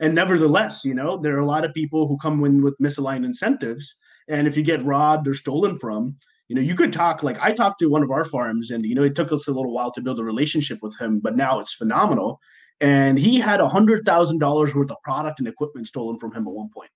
[0.00, 3.24] And nevertheless, you know, there are a lot of people who come in with misaligned
[3.24, 3.94] incentives.
[4.28, 6.16] And if you get robbed or stolen from,
[6.48, 8.94] you know, you could talk like I talked to one of our farms, and you
[8.94, 11.60] know, it took us a little while to build a relationship with him, but now
[11.60, 12.40] it's phenomenal.
[12.80, 16.46] And he had a hundred thousand dollars worth of product and equipment stolen from him
[16.46, 16.90] at one point.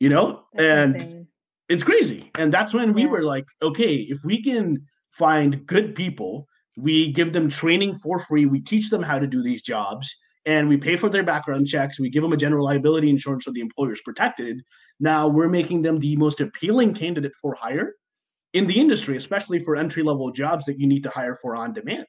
[0.00, 1.26] You know, that's and insane.
[1.68, 2.30] it's crazy.
[2.36, 7.32] And that's when we were like, okay, if we can find good people we give
[7.32, 8.46] them training for free.
[8.46, 10.14] We teach them how to do these jobs
[10.46, 11.98] and we pay for their background checks.
[11.98, 14.62] We give them a general liability insurance so the employer is protected.
[15.00, 17.94] Now we're making them the most appealing candidate for hire
[18.52, 21.72] in the industry, especially for entry level jobs that you need to hire for on
[21.72, 22.06] demand.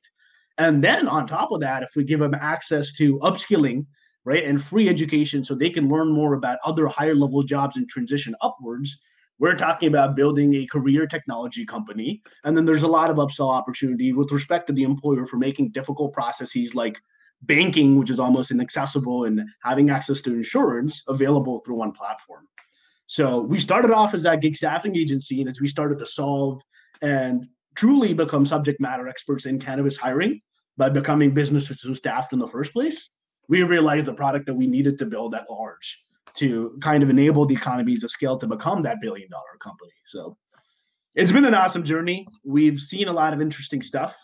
[0.58, 3.86] And then on top of that, if we give them access to upskilling,
[4.26, 7.88] right, and free education so they can learn more about other higher level jobs and
[7.90, 8.98] transition upwards,
[9.40, 12.22] we're talking about building a career technology company.
[12.44, 15.72] And then there's a lot of upsell opportunity with respect to the employer for making
[15.72, 17.00] difficult processes like
[17.42, 22.48] banking, which is almost inaccessible, and having access to insurance available through one platform.
[23.08, 26.62] So we started off as that gig staffing agency, and as we started to solve
[27.02, 27.46] and
[27.76, 30.42] truly become subject matter experts in cannabis hiring
[30.78, 33.10] by becoming businesses who staffed in the first place,
[33.48, 36.05] we realized the product that we needed to build at large
[36.38, 39.94] to kind of enable the economies of scale to become that billion dollar company.
[40.06, 40.38] So
[41.16, 42.28] it's been an awesome journey.
[42.44, 44.16] We've seen a lot of interesting stuff.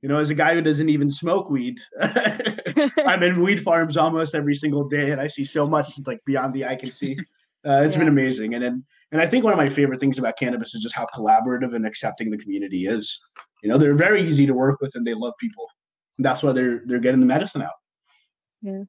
[0.00, 4.34] You know, as a guy who doesn't even smoke weed, I'm in weed farms almost
[4.34, 7.18] every single day, and I see so much like beyond the eye can see.
[7.66, 8.00] Uh, it's yeah.
[8.00, 10.84] been amazing, and and and I think one of my favorite things about cannabis is
[10.84, 13.20] just how collaborative and accepting the community is.
[13.60, 15.68] You know, they're very easy to work with, and they love people.
[16.16, 17.74] And that's why they're they're getting the medicine out.
[18.62, 18.84] Yeah.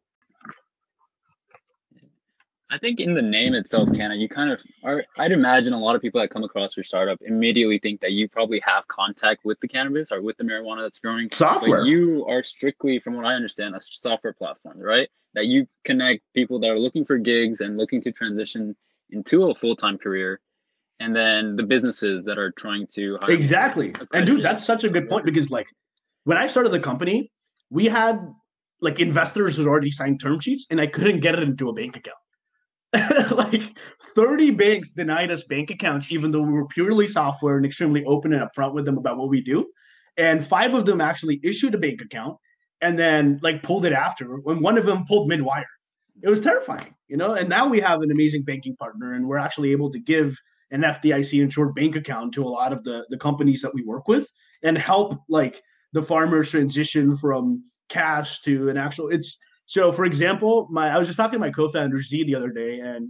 [2.69, 5.03] I think in the name itself, Kanna, you kind of are.
[5.17, 8.27] I'd imagine a lot of people that come across your startup immediately think that you
[8.27, 11.30] probably have contact with the cannabis or with the marijuana that's growing.
[11.32, 11.82] Software.
[11.82, 15.08] But you are strictly, from what I understand, a software platform, right?
[15.34, 18.75] That you connect people that are looking for gigs and looking to transition
[19.12, 20.41] into a full time career,
[20.99, 23.93] and then the businesses that are trying to exactly.
[24.13, 25.67] And dude, that's such a good point because like
[26.25, 27.32] when I started the company,
[27.69, 28.19] we had
[28.82, 31.95] like investors who already signed term sheets, and I couldn't get it into a bank
[31.95, 32.17] account.
[33.32, 33.78] like
[34.15, 38.34] 30 banks denied us bank accounts, even though we were purely software and extremely open
[38.34, 39.67] and upfront with them about what we do.
[40.17, 42.38] And five of them actually issued a bank account
[42.82, 45.65] and then like pulled it after when one of them pulled mid-wire.
[46.23, 47.34] It was terrifying, you know.
[47.34, 50.36] And now we have an amazing banking partner, and we're actually able to give
[50.71, 54.08] an FDIC insured bank account to a lot of the the companies that we work
[54.08, 54.28] with
[54.63, 55.62] and help like
[55.93, 59.10] the farmers transition from cash to an actual.
[59.10, 62.49] It's so, for example, my I was just talking to my co-founder Z the other
[62.49, 63.10] day, and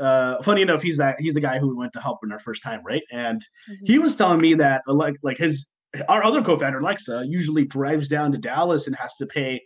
[0.00, 2.40] uh, funny enough, he's that he's the guy who we went to help in our
[2.40, 3.02] first time, right?
[3.12, 3.40] And
[3.70, 3.84] mm-hmm.
[3.84, 5.66] he was telling me that uh, like like his
[6.08, 9.60] our other co-founder Alexa usually drives down to Dallas and has to pay,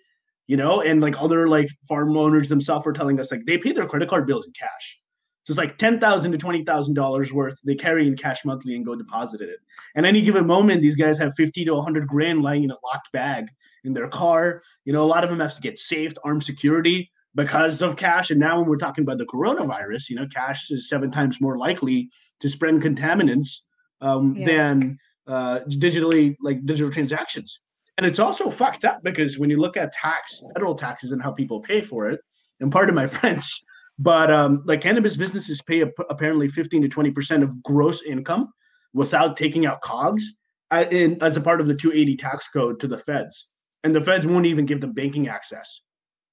[0.48, 3.70] you know, and like other like farm owners themselves were telling us like they pay
[3.70, 4.98] their credit card bills in cash.
[5.44, 8.76] So it's like ten thousand to twenty thousand dollars worth they carry in cash monthly
[8.76, 9.58] and go deposit it.
[9.94, 13.10] And any given moment, these guys have fifty to hundred grand lying in a locked
[13.12, 13.46] bag
[13.84, 14.62] in their car.
[14.84, 18.30] You know, a lot of them have to get saved, armed security because of cash.
[18.30, 21.58] And now when we're talking about the coronavirus, you know, cash is seven times more
[21.58, 23.60] likely to spread contaminants
[24.00, 24.46] um, yeah.
[24.46, 27.60] than uh, digitally like digital transactions.
[27.98, 31.30] And it's also fucked up because when you look at tax, federal taxes, and how
[31.30, 32.20] people pay for it,
[32.60, 33.62] and part of my French,
[34.02, 38.52] but um, like cannabis businesses pay apparently 15 to 20 percent of gross income
[38.92, 40.34] without taking out COGS
[40.70, 43.46] uh, in, as a part of the 280 tax code to the feds,
[43.84, 45.82] and the feds won't even give them banking access.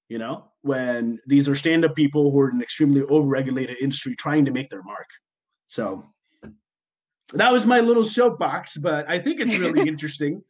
[0.08, 4.46] You know, when these are stand-up people who are in an extremely over-regulated industry trying
[4.46, 5.06] to make their mark.
[5.68, 6.04] So
[7.34, 10.42] that was my little soapbox, but I think it's really interesting.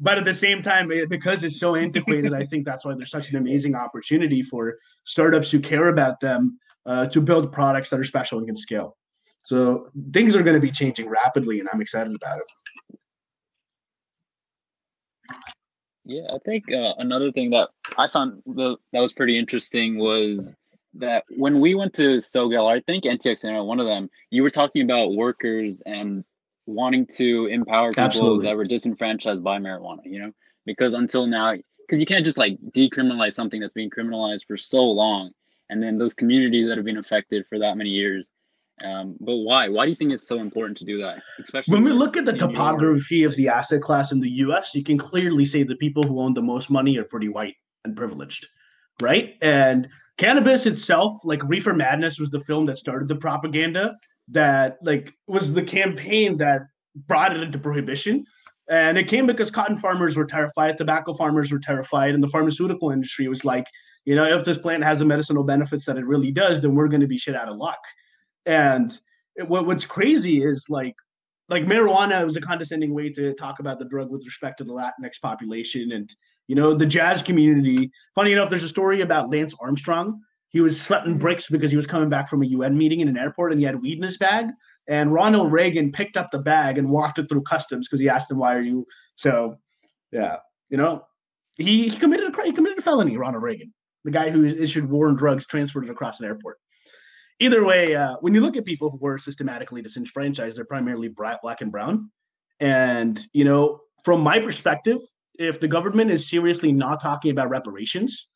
[0.00, 3.30] But at the same time, because it's so antiquated, I think that's why there's such
[3.30, 8.04] an amazing opportunity for startups who care about them uh, to build products that are
[8.04, 8.96] special and can scale.
[9.44, 12.98] So things are going to be changing rapidly, and I'm excited about it.
[16.04, 17.68] Yeah, I think uh, another thing that
[17.98, 20.52] I found the, that was pretty interesting was
[20.94, 24.82] that when we went to SoGal, I think NTX one of them, you were talking
[24.82, 26.24] about workers and
[26.64, 28.46] wanting to empower people Absolutely.
[28.46, 30.32] that were disenfranchised by marijuana, you know,
[30.64, 34.84] because until now, because you can't just like decriminalize something that's been criminalized for so
[34.84, 35.30] long,
[35.70, 38.30] and then those communities that have been affected for that many years.
[38.84, 39.68] Um, but why?
[39.68, 41.20] Why do you think it's so important to do that?
[41.40, 44.84] Especially when we look at the topography of the asset class in the U.S., you
[44.84, 48.46] can clearly say the people who own the most money are pretty white and privileged,
[49.00, 49.34] right?
[49.42, 53.96] And cannabis itself, like Reefer Madness, was the film that started the propaganda
[54.28, 56.62] that like was the campaign that
[57.06, 58.24] brought it into prohibition.
[58.70, 62.90] And it came because cotton farmers were terrified, tobacco farmers were terrified, and the pharmaceutical
[62.90, 63.66] industry was like,
[64.04, 66.88] you know, if this plant has the medicinal benefits that it really does, then we're
[66.88, 67.78] going to be shit out of luck.
[68.46, 68.98] And
[69.36, 70.94] it, what, what's crazy is like,
[71.48, 74.72] like marijuana was a condescending way to talk about the drug with respect to the
[74.72, 76.14] Latinx population and
[76.46, 77.90] you know the jazz community.
[78.14, 80.20] Funny enough, there's a story about Lance Armstrong
[80.50, 83.18] he was sweating bricks because he was coming back from a UN meeting in an
[83.18, 84.46] airport and he had weed in his bag.
[84.88, 88.30] And Ronald Reagan picked up the bag and walked it through customs because he asked
[88.30, 88.86] him, "Why are you?"
[89.16, 89.58] So,
[90.12, 90.36] yeah,
[90.70, 91.04] you know,
[91.56, 92.42] he, he committed a.
[92.42, 93.18] He committed a felony.
[93.18, 93.74] Ronald Reagan,
[94.04, 96.58] the guy who issued war and drugs, transferred it across an airport.
[97.40, 101.60] Either way, uh, when you look at people who were systematically disenfranchised, they're primarily black
[101.60, 102.10] and brown.
[102.60, 104.98] And you know, from my perspective,
[105.38, 108.26] if the government is seriously not talking about reparations,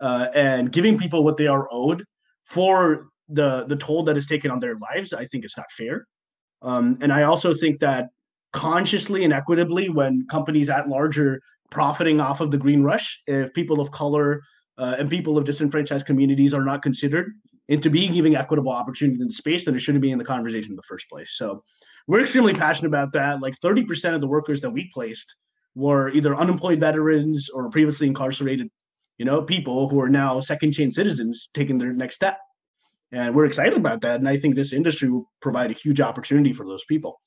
[0.00, 2.04] uh, and giving people what they are owed
[2.44, 6.06] for the the toll that is taken on their lives, I think it's not fair.
[6.62, 8.08] Um, and I also think that
[8.52, 11.40] consciously and equitably, when companies at large are
[11.70, 14.42] profiting off of the green rush, if people of color
[14.80, 17.32] uh, and people of disenfranchised communities are not considered
[17.68, 20.76] into being giving equitable opportunity in space, then it shouldn't be in the conversation in
[20.76, 21.34] the first place.
[21.36, 21.62] So
[22.08, 23.40] we're extremely passionate about that.
[23.40, 25.36] Like 30% of the workers that we placed
[25.76, 28.68] were either unemployed veterans or previously incarcerated
[29.20, 32.38] you know, people who are now second chain citizens taking their next step.
[33.12, 34.18] And we're excited about that.
[34.18, 37.20] And I think this industry will provide a huge opportunity for those people.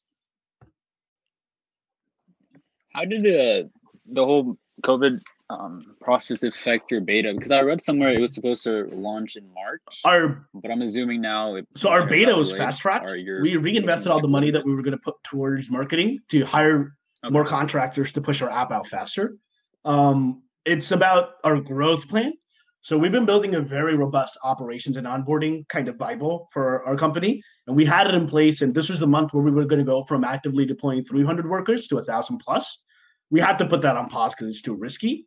[2.93, 3.69] How did the
[4.07, 5.19] the whole COVID
[5.49, 7.33] um, process affect your beta?
[7.33, 9.81] Because I read somewhere it was supposed to launch in March.
[10.05, 11.57] Our but I'm assuming now.
[11.75, 13.09] so our beta was fast tracked.
[13.11, 16.95] We reinvested all the money that we were going to put towards marketing to hire
[17.23, 17.31] okay.
[17.31, 19.37] more contractors to push our app out faster.
[19.85, 22.33] Um, it's about our growth plan.
[22.81, 26.97] So we've been building a very robust operations and onboarding kind of bible for our
[26.97, 28.61] company, and we had it in place.
[28.61, 31.49] And this was the month where we were going to go from actively deploying 300
[31.49, 32.79] workers to a thousand plus.
[33.31, 35.25] We had to put that on pause because it's too risky.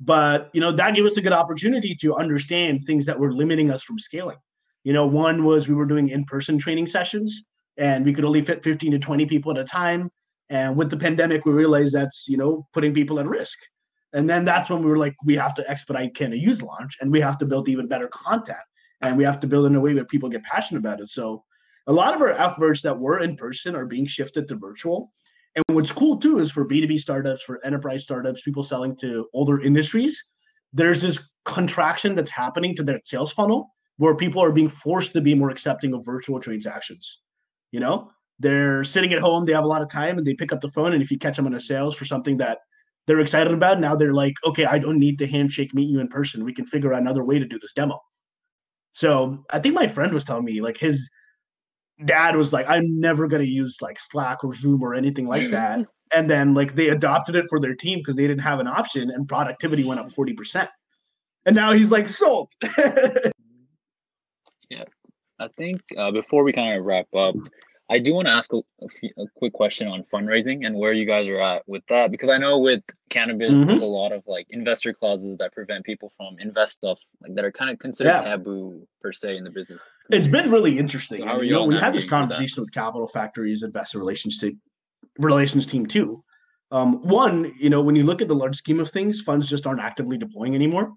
[0.00, 3.70] But you know that gave us a good opportunity to understand things that were limiting
[3.70, 4.36] us from scaling.
[4.84, 7.44] You know, one was we were doing in-person training sessions,
[7.76, 10.10] and we could only fit 15 to 20 people at a time.
[10.48, 13.58] And with the pandemic, we realized that's you know putting people at risk.
[14.12, 17.10] And then that's when we were like, we have to expedite can use launch and
[17.10, 18.56] we have to build even better content
[19.02, 21.10] and we have to build in a way that people get passionate about it.
[21.10, 21.44] So
[21.86, 25.10] a lot of our efforts that were in person are being shifted to virtual.
[25.56, 29.60] And what's cool too is for B2B startups, for enterprise startups, people selling to older
[29.60, 30.22] industries,
[30.72, 35.20] there's this contraction that's happening to their sales funnel where people are being forced to
[35.22, 37.22] be more accepting of virtual transactions.
[37.72, 40.52] You know, they're sitting at home, they have a lot of time, and they pick
[40.52, 40.92] up the phone.
[40.92, 42.58] And if you catch them on a sales for something that
[43.06, 43.80] they're excited about.
[43.80, 46.44] Now they're like, okay, I don't need to handshake meet you in person.
[46.44, 48.00] We can figure out another way to do this demo.
[48.92, 51.08] So I think my friend was telling me like his
[52.04, 55.86] dad was like, I'm never gonna use like Slack or Zoom or anything like that.
[56.12, 59.10] and then like they adopted it for their team because they didn't have an option
[59.10, 60.68] and productivity went up 40%.
[61.46, 62.52] And now he's like sold.
[62.78, 63.30] yeah.
[65.38, 67.36] I think uh, before we kind of wrap up,
[67.88, 70.92] I do want to ask a, a, few, a, quick question on fundraising and where
[70.92, 73.64] you guys are at with that because I know with cannabis mm-hmm.
[73.64, 77.44] there's a lot of like investor clauses that prevent people from invest stuff like that
[77.44, 78.22] are kind of considered yeah.
[78.22, 79.88] taboo per se in the business.
[80.10, 81.18] It's been really interesting.
[81.18, 84.60] So you know, we had this conversation with Capital Factory's investor relations team,
[85.18, 86.24] relations team too.
[86.72, 89.66] Um, one, you know, when you look at the large scheme of things, funds just
[89.66, 90.92] aren't actively deploying anymore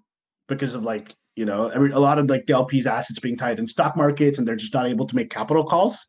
[0.48, 3.60] because of like, you know, every, a lot of like the LP's assets being tied
[3.60, 6.04] in stock markets and they're just not able to make capital calls.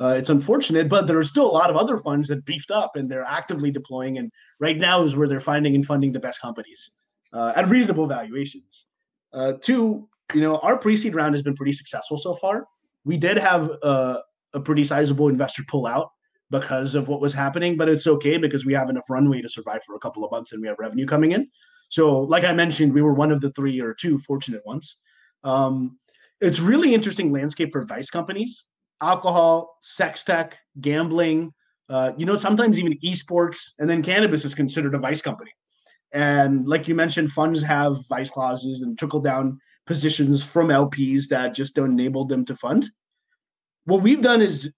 [0.00, 2.96] Uh, it's unfortunate, but there are still a lot of other funds that beefed up
[2.96, 4.18] and they're actively deploying.
[4.18, 6.90] And right now is where they're finding and funding the best companies
[7.32, 8.86] uh, at reasonable valuations.
[9.32, 12.66] Uh, two, you know, our pre-seed round has been pretty successful so far.
[13.04, 14.22] We did have a,
[14.52, 16.10] a pretty sizable investor pull out
[16.50, 19.82] because of what was happening, but it's okay because we have enough runway to survive
[19.84, 21.48] for a couple of months and we have revenue coming in.
[21.88, 24.96] So, like I mentioned, we were one of the three or two fortunate ones.
[25.44, 25.98] Um,
[26.40, 28.66] it's really interesting landscape for vice companies,
[29.00, 31.52] alcohol, sex tech, gambling.
[31.88, 35.50] Uh, you know, sometimes even esports, and then cannabis is considered a vice company.
[36.12, 41.54] And like you mentioned, funds have vice clauses and trickle down positions from LPs that
[41.54, 42.88] just don't enable them to fund.
[43.84, 44.70] What we've done is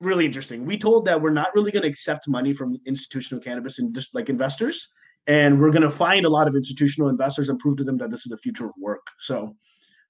[0.00, 0.66] really interesting.
[0.66, 4.14] We told that we're not really going to accept money from institutional cannabis and just
[4.14, 4.88] like investors,
[5.26, 8.10] and we're going to find a lot of institutional investors and prove to them that
[8.10, 9.06] this is the future of work.
[9.18, 9.56] So,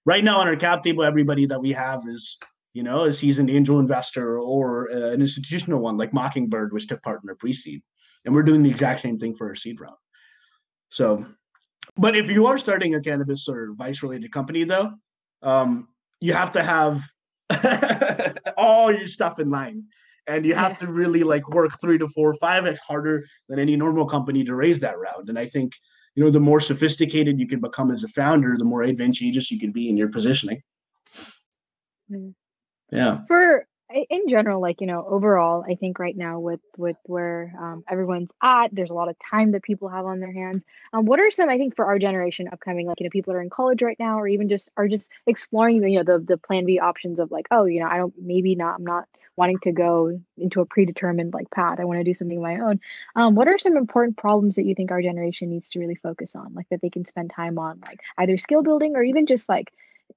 [0.04, 2.38] right now on our cap table, everybody that we have is
[2.74, 6.86] you know is he's an angel investor or uh, an institutional one like Mockingbird, which
[6.86, 7.82] took part in our pre-seed,
[8.24, 9.96] and we're doing the exact same thing for our seed round.
[10.90, 11.24] So,
[11.96, 14.92] but if you are starting a cannabis or vice related company, though,
[15.42, 15.88] um,
[16.20, 17.02] you have to have
[18.56, 19.84] all your stuff in line
[20.26, 20.78] and you have yeah.
[20.78, 24.54] to really like work three to four five x harder than any normal company to
[24.54, 25.74] raise that round and i think
[26.14, 29.58] you know the more sophisticated you can become as a founder the more advantageous you
[29.58, 30.62] can be in your positioning
[32.10, 32.30] mm-hmm.
[32.94, 33.20] Yeah.
[33.26, 33.66] For
[34.10, 38.30] in general like you know overall i think right now with with where um, everyone's
[38.42, 40.64] at there's a lot of time that people have on their hands.
[40.92, 43.38] Um, what are some i think for our generation upcoming like you know people that
[43.38, 46.24] are in college right now or even just are just exploring the you know the
[46.24, 49.06] the plan b options of like oh you know i don't maybe not i'm not
[49.36, 51.80] wanting to go into a predetermined like path.
[51.80, 52.80] I want to do something of my own.
[53.16, 56.36] Um, what are some important problems that you think our generation needs to really focus
[56.36, 59.48] on like that they can spend time on like either skill building or even just
[59.48, 59.72] like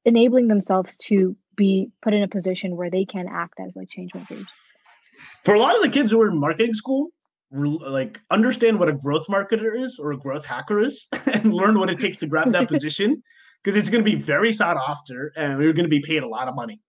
[0.06, 4.14] enabling themselves to be put in a position where they can act as like change
[4.14, 4.46] makers.
[5.44, 7.10] For a lot of the kids who are in marketing school
[7.52, 11.90] like understand what a growth marketer is or a growth hacker is and learn what
[11.90, 13.24] it takes to grab that position
[13.64, 16.28] because it's going to be very sought after and we're going to be paid a
[16.28, 16.82] lot of money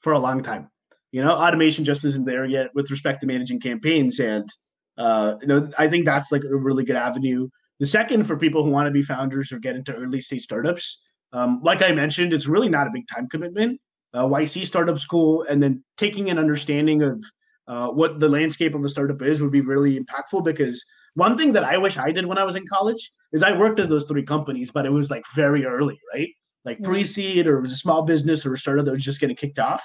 [0.00, 0.68] for a long time.
[1.10, 4.48] You know automation just isn't there yet with respect to managing campaigns and
[4.96, 7.48] uh, you know i think that's like a really good avenue.
[7.80, 10.98] The second for people who want to be founders or get into early stage startups
[11.34, 13.80] um, like I mentioned, it's really not a big time commitment.
[14.14, 17.22] Uh, YC Startup School and then taking an understanding of
[17.66, 20.84] uh, what the landscape of a startup is would be really impactful because
[21.14, 23.80] one thing that I wish I did when I was in college is I worked
[23.80, 26.28] at those three companies, but it was like very early, right?
[26.64, 29.36] Like pre-seed or it was a small business or a startup that was just getting
[29.36, 29.82] kicked off.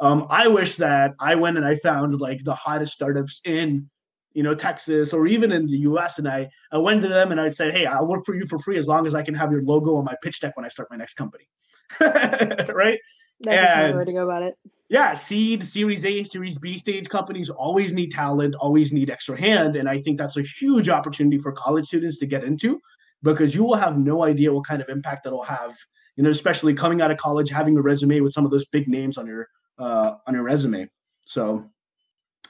[0.00, 3.88] Um, I wish that I went and I found like the hottest startups in
[4.34, 6.18] you know, Texas or even in the US.
[6.18, 8.58] And I, I went to them and I said, Hey, I'll work for you for
[8.58, 10.68] free as long as I can have your logo on my pitch deck when I
[10.68, 11.48] start my next company.
[12.00, 13.00] right.
[13.40, 14.56] That's and, way to go about it.
[14.88, 19.76] Yeah, seed, series A, series B stage companies always need talent, always need extra hand.
[19.76, 22.80] And I think that's a huge opportunity for college students to get into
[23.22, 25.76] because you will have no idea what kind of impact that'll have,
[26.16, 28.88] you know, especially coming out of college, having a resume with some of those big
[28.88, 29.46] names on your
[29.78, 30.88] uh on your resume.
[31.26, 31.64] So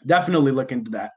[0.07, 1.13] definitely look into that.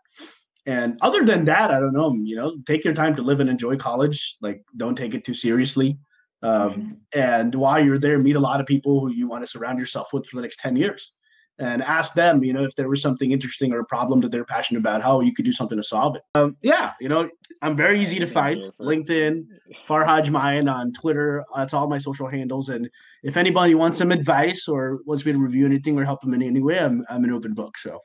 [0.66, 2.14] And other than that, I don't know.
[2.16, 4.38] You know, take your time to live and enjoy college.
[4.42, 6.00] Like, don't take it too seriously.
[6.44, 6.92] Um, mm-hmm.
[7.14, 10.12] And while you're there, meet a lot of people who you want to surround yourself
[10.14, 11.14] with for the next ten years,
[11.60, 14.46] and ask them, you know, if there was something interesting or a problem that they're
[14.46, 16.24] passionate about, how you could do something to solve it.
[16.34, 17.30] Um, yeah, you know,
[17.62, 18.72] I'm very easy to find.
[18.80, 19.46] LinkedIn,
[19.88, 21.44] Farhaj Mayan on Twitter.
[21.56, 22.70] That's all my social handles.
[22.70, 22.90] And
[23.22, 26.42] if anybody wants some advice or wants me to review anything or help them in
[26.42, 27.78] any way, I'm I'm an open book.
[27.78, 28.00] So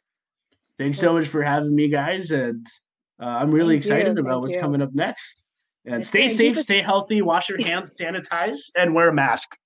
[0.78, 2.30] thanks so much for having me, guys.
[2.30, 2.66] And
[3.18, 4.22] uh, I'm really Thank excited you.
[4.22, 4.61] about Thank what's you.
[4.61, 5.43] coming up next.
[5.87, 9.57] And stay safe, stay healthy, wash your hands, sanitize, and wear a mask.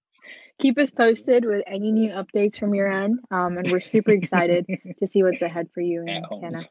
[0.61, 3.21] Keep us posted with any new updates from your end.
[3.31, 4.67] Um, and we're super excited
[4.99, 6.63] to see what's ahead for you and Kanna.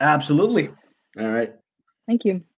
[0.00, 0.68] Absolutely.
[1.18, 1.52] All right.
[2.06, 2.44] Thank you.